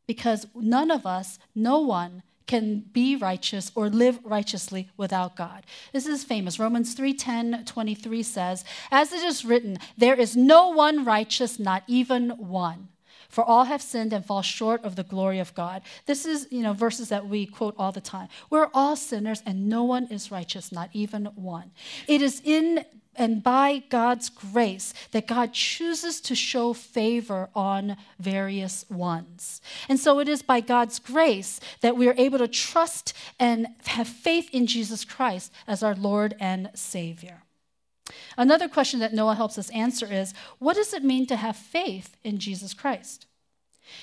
[0.07, 5.65] Because none of us, no one, can be righteous or live righteously without God.
[5.93, 6.59] This is famous.
[6.59, 12.31] Romans 3:10, 23 says, As it is written, there is no one righteous, not even
[12.31, 12.89] one.
[13.31, 15.83] For all have sinned and fall short of the glory of God.
[16.07, 18.29] This is, you know, verses that we quote all the time.
[18.51, 21.71] We're all sinners and no one is righteous, not even one.
[22.07, 22.85] It is in
[23.17, 29.61] and by God's grace that God chooses to show favor on various ones.
[29.89, 34.09] And so it is by God's grace that we are able to trust and have
[34.09, 37.43] faith in Jesus Christ as our Lord and Savior.
[38.37, 42.17] Another question that Noah helps us answer is what does it mean to have faith
[42.23, 43.27] in Jesus Christ?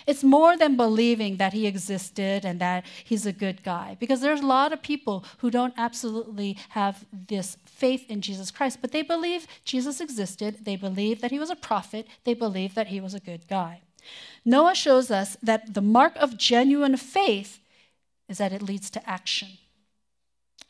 [0.05, 3.97] It's more than believing that he existed and that he's a good guy.
[3.99, 8.79] Because there's a lot of people who don't absolutely have this faith in Jesus Christ,
[8.81, 12.87] but they believe Jesus existed, they believe that he was a prophet, they believe that
[12.87, 13.81] he was a good guy.
[14.45, 17.59] Noah shows us that the mark of genuine faith
[18.29, 19.57] is that it leads to action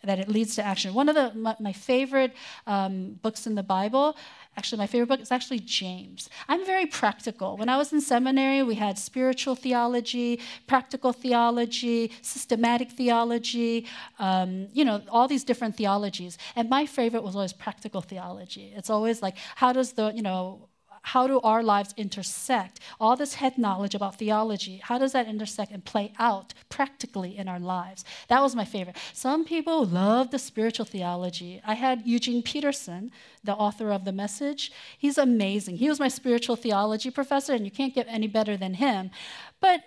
[0.08, 0.94] that it leads to action.
[0.94, 2.34] One of the, my, my favorite
[2.66, 4.18] um, books in the Bible,
[4.58, 6.30] actually, my favorite book is actually James.
[6.48, 7.50] I'm very practical.
[7.58, 13.86] When I was in seminary, we had spiritual theology, practical theology, systematic theology,
[14.20, 16.38] um, you know, all these different theologies.
[16.56, 18.74] And my favorite was always practical theology.
[18.76, 20.70] It's always like, how does the, you know,
[21.02, 22.80] how do our lives intersect?
[23.00, 27.48] All this head knowledge about theology, how does that intersect and play out practically in
[27.48, 28.04] our lives?
[28.28, 28.98] That was my favorite.
[29.14, 31.62] Some people love the spiritual theology.
[31.66, 33.12] I had Eugene Peterson,
[33.44, 34.72] the author of The Message.
[34.98, 35.78] He's amazing.
[35.78, 39.12] He was my spiritual theology professor, and you can't get any better than him.
[39.60, 39.82] But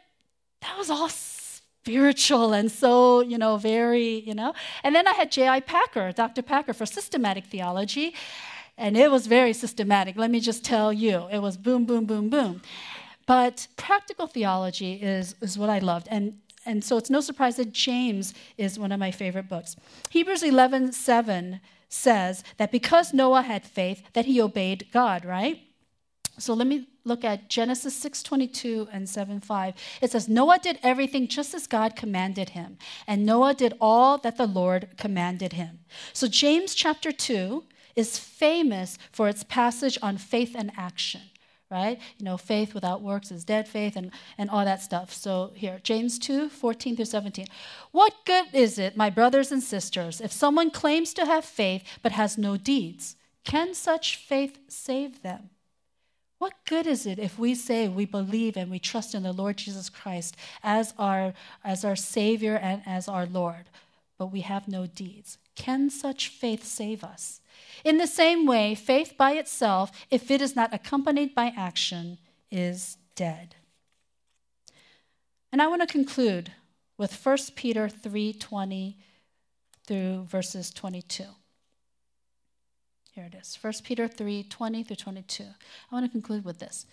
[0.63, 4.53] that was all spiritual and so, you know, very, you know.
[4.83, 5.61] And then I had J.I.
[5.61, 6.43] Packer, Dr.
[6.43, 8.15] Packer, for systematic theology.
[8.81, 10.17] And it was very systematic.
[10.17, 12.63] Let me just tell you, it was boom, boom, boom, boom.
[13.27, 16.09] But practical theology is, is what I loved.
[16.11, 19.77] And, and so it's no surprise that James is one of my favorite books.
[20.09, 21.61] Hebrews 11 7
[21.91, 25.61] says that because Noah had faith, that he obeyed God, right?
[26.39, 29.75] So let me look at Genesis 6:22 and 7:5.
[30.01, 34.37] It says Noah did everything just as God commanded him, and Noah did all that
[34.37, 35.81] the Lord commanded him.
[36.15, 37.65] So James chapter 2
[37.97, 41.23] is famous for its passage on faith and action,
[41.71, 41.99] right?
[42.19, 45.13] You know, faith without works is dead faith and, and all that stuff.
[45.13, 47.47] So here, James 2 14 through 17.
[47.93, 52.13] What good is it, my brothers and sisters, if someone claims to have faith but
[52.13, 53.17] has no deeds?
[53.45, 55.51] Can such faith save them?
[56.41, 59.59] What good is it if we say we believe and we trust in the Lord
[59.59, 63.69] Jesus Christ as our, as our Savior and as our Lord,
[64.17, 65.37] but we have no deeds?
[65.55, 67.40] Can such faith save us?
[67.85, 72.19] In the same way, faith by itself, if it is not accompanied by action,
[72.51, 73.57] is dead.
[75.53, 76.53] And I want to conclude
[76.97, 78.97] with 1 Peter 3:20
[79.87, 81.25] through verses 22.
[83.13, 83.59] Here it is.
[83.61, 85.45] 1 Peter 3 20 through 22.
[85.45, 86.87] I want to conclude with this.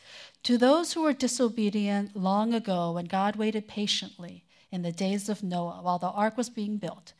[0.43, 5.43] To those who were disobedient long ago, when God waited patiently in the days of
[5.43, 7.13] Noah while the ark was being built,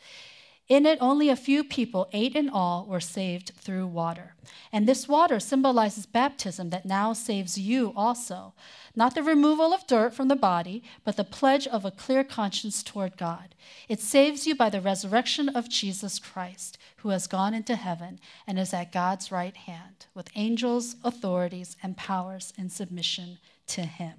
[0.68, 4.34] in it, only a few people, eight in all, were saved through water.
[4.72, 8.54] And this water symbolizes baptism that now saves you also.
[8.94, 12.84] Not the removal of dirt from the body, but the pledge of a clear conscience
[12.84, 13.56] toward God.
[13.88, 18.60] It saves you by the resurrection of Jesus Christ, who has gone into heaven and
[18.60, 23.38] is at God's right hand, with angels, authorities, and powers in submission
[23.68, 24.16] to him.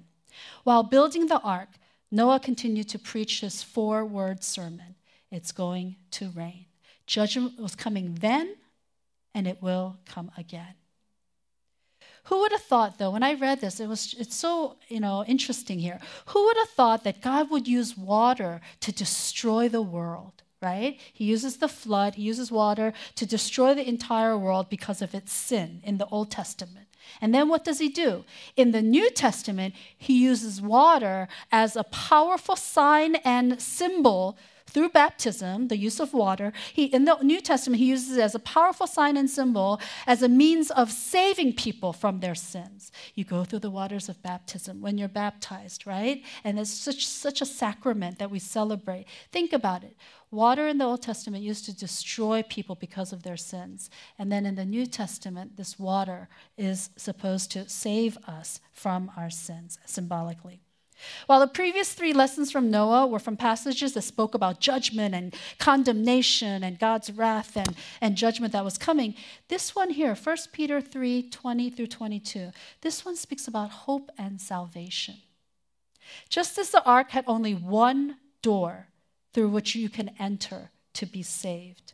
[0.63, 1.69] While building the ark,
[2.09, 4.95] Noah continued to preach his four word sermon
[5.31, 6.65] it's going to rain.
[7.05, 8.55] Judgment was coming then,
[9.33, 10.75] and it will come again.
[12.25, 15.25] Who would have thought, though, when I read this, it was it's so you know
[15.25, 15.99] interesting here.
[16.27, 20.43] Who would have thought that God would use water to destroy the world?
[20.61, 20.99] Right?
[21.13, 25.31] He uses the flood, he uses water to destroy the entire world because of its
[25.31, 26.87] sin in the Old Testament.
[27.21, 28.25] And then what does he do?
[28.55, 34.37] In the New Testament, he uses water as a powerful sign and symbol
[34.69, 38.35] through baptism, the use of water, he, in the New Testament, he uses it as
[38.35, 42.91] a powerful sign and symbol, as a means of saving people from their sins.
[43.15, 46.23] You go through the waters of baptism when you're baptized, right?
[46.43, 49.05] And it's such, such a sacrament that we celebrate.
[49.31, 49.95] Think about it.
[50.31, 53.89] Water in the Old Testament used to destroy people because of their sins.
[54.19, 59.31] And then in the New Testament, this water is supposed to save us from our
[59.31, 60.61] sins symbolically.
[61.27, 65.35] While the previous three lessons from Noah were from passages that spoke about judgment and
[65.57, 69.15] condemnation and God's wrath and, and judgment that was coming,
[69.47, 74.41] this one here, 1 Peter 3 20 through 22, this one speaks about hope and
[74.41, 75.15] salvation.
[76.27, 78.87] Just as the ark had only one door
[79.33, 81.93] through which you can enter to be saved,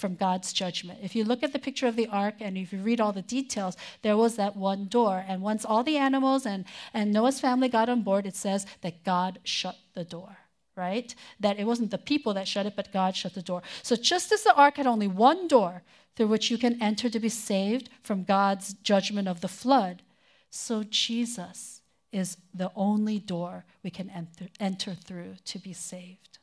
[0.00, 0.98] from God's judgment.
[1.02, 3.22] If you look at the picture of the ark and if you read all the
[3.22, 5.24] details, there was that one door.
[5.28, 9.04] And once all the animals and, and Noah's family got on board, it says that
[9.04, 10.38] God shut the door
[10.76, 11.14] right?
[11.38, 13.62] That it wasn't the people that shut it, but God shut the door.
[13.82, 15.82] So just as the ark had only one door
[16.16, 20.02] through which you can enter to be saved from God's judgment of the flood,
[20.48, 21.82] so Jesus
[22.12, 26.39] is the only door we can enter, enter through to be saved.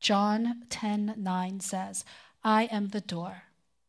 [0.00, 2.04] John 10 9 says,
[2.42, 3.42] I am the door.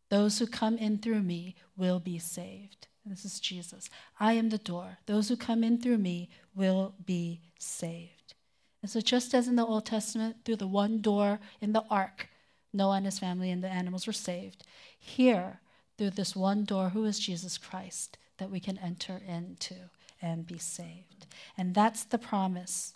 [0.09, 2.87] Those who come in through me will be saved.
[3.05, 3.89] This is Jesus.
[4.19, 4.99] I am the door.
[5.05, 8.35] Those who come in through me will be saved.
[8.81, 12.29] And so, just as in the Old Testament, through the one door in the ark,
[12.73, 14.63] Noah and his family and the animals were saved,
[14.97, 15.61] here,
[15.97, 19.75] through this one door, who is Jesus Christ, that we can enter into
[20.21, 21.27] and be saved.
[21.57, 22.95] And that's the promise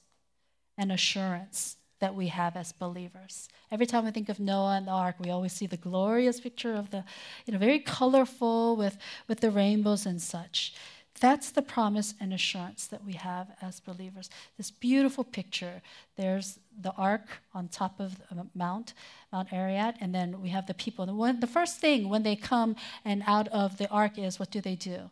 [0.78, 3.48] and assurance that we have as believers.
[3.72, 6.74] Every time we think of Noah and the ark, we always see the glorious picture
[6.74, 7.04] of the,
[7.46, 10.74] you know, very colorful with, with the rainbows and such.
[11.22, 14.30] That's the promise and assurance that we have as believers.
[14.58, 15.82] This beautiful picture.
[16.18, 18.22] There's the ark on top of
[18.54, 18.94] Mount,
[19.32, 21.06] Mount Ararat, and then we have the people.
[21.06, 22.76] The, one, the first thing when they come
[23.06, 25.10] and out of the ark is what do they do?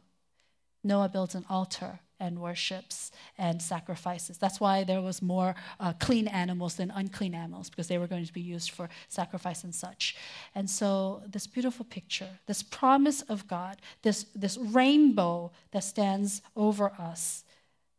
[0.84, 4.38] Noah builds an altar and worships and sacrifices.
[4.38, 8.26] That's why there was more uh, clean animals than unclean animals because they were going
[8.26, 10.16] to be used for sacrifice and such.
[10.56, 16.94] And so this beautiful picture, this promise of God, this this rainbow that stands over
[16.98, 17.44] us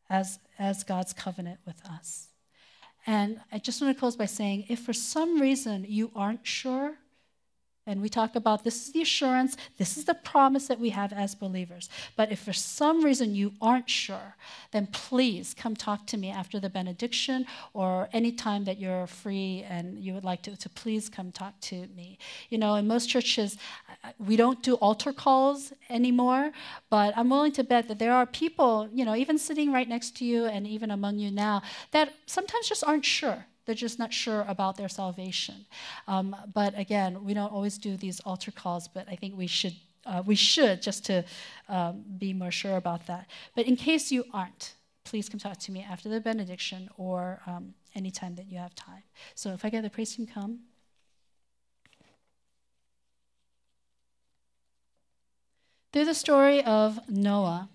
[0.08, 2.28] as as God's covenant with us.
[3.06, 6.94] And I just want to close by saying if for some reason you aren't sure
[7.86, 11.12] and we talk about this is the assurance, this is the promise that we have
[11.12, 11.88] as believers.
[12.16, 14.36] But if for some reason you aren't sure,
[14.72, 19.64] then please come talk to me after the benediction or any time that you're free
[19.68, 22.18] and you would like to, to please come talk to me.
[22.48, 23.58] You know, in most churches,
[24.18, 26.52] we don't do altar calls anymore,
[26.88, 30.16] but I'm willing to bet that there are people, you know, even sitting right next
[30.18, 34.12] to you and even among you now, that sometimes just aren't sure they're just not
[34.12, 35.66] sure about their salvation.
[36.06, 39.74] Um, but again, we don't always do these altar calls, but I think we should.
[40.06, 41.24] Uh, we should just to
[41.66, 43.26] um, be more sure about that.
[43.56, 47.72] But in case you aren't, please come talk to me after the benediction or um,
[47.94, 49.02] anytime that you have time.
[49.34, 50.60] So if I get the priest team come.
[55.94, 57.68] Through the story of Noah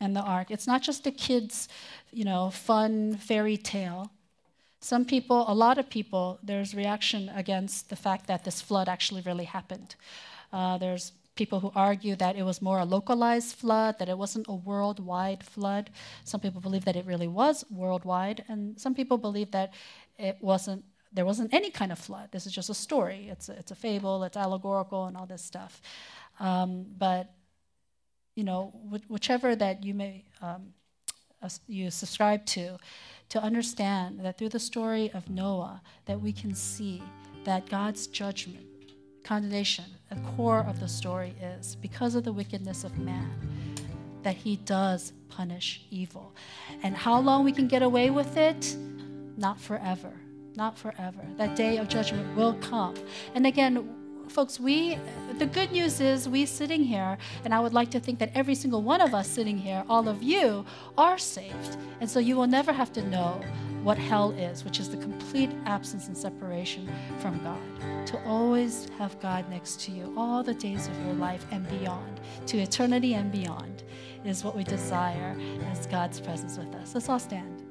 [0.00, 1.68] and the ark, it's not just a kid's,
[2.10, 4.10] you know, fun fairy tale.
[4.80, 9.20] Some people, a lot of people, there's reaction against the fact that this flood actually
[9.22, 9.94] really happened.
[10.52, 14.46] Uh, there's people who argue that it was more a localized flood, that it wasn't
[14.48, 15.90] a worldwide flood.
[16.24, 19.72] Some people believe that it really was worldwide, and some people believe that
[20.18, 20.84] it wasn't.
[21.12, 22.28] There wasn't any kind of flood.
[22.30, 23.28] This is just a story.
[23.30, 24.22] It's a, it's a fable.
[24.22, 25.82] It's allegorical and all this stuff.
[26.38, 27.24] Um, but
[28.34, 30.72] you know, wh- whichever that you may um,
[31.66, 32.78] you subscribe to,
[33.30, 37.02] to understand that through the story of Noah, that we can see
[37.44, 38.66] that God's judgment,
[39.24, 43.30] condemnation, the core of the story is because of the wickedness of man,
[44.22, 46.34] that he does punish evil.
[46.82, 48.76] And how long we can get away with it?
[49.36, 50.12] Not forever.
[50.56, 51.22] Not forever.
[51.36, 52.94] That day of judgment will come.
[53.34, 53.88] And again,
[54.30, 54.98] folks, we,
[55.38, 58.54] the good news is we sitting here, and I would like to think that every
[58.54, 60.64] single one of us sitting here, all of you,
[60.96, 61.76] are saved.
[62.00, 63.40] And so you will never have to know
[63.82, 68.06] what hell is, which is the complete absence and separation from God.
[68.06, 72.20] To always have God next to you all the days of your life and beyond,
[72.46, 73.82] to eternity and beyond,
[74.24, 75.36] is what we desire
[75.70, 76.94] as God's presence with us.
[76.94, 77.69] Let's all stand.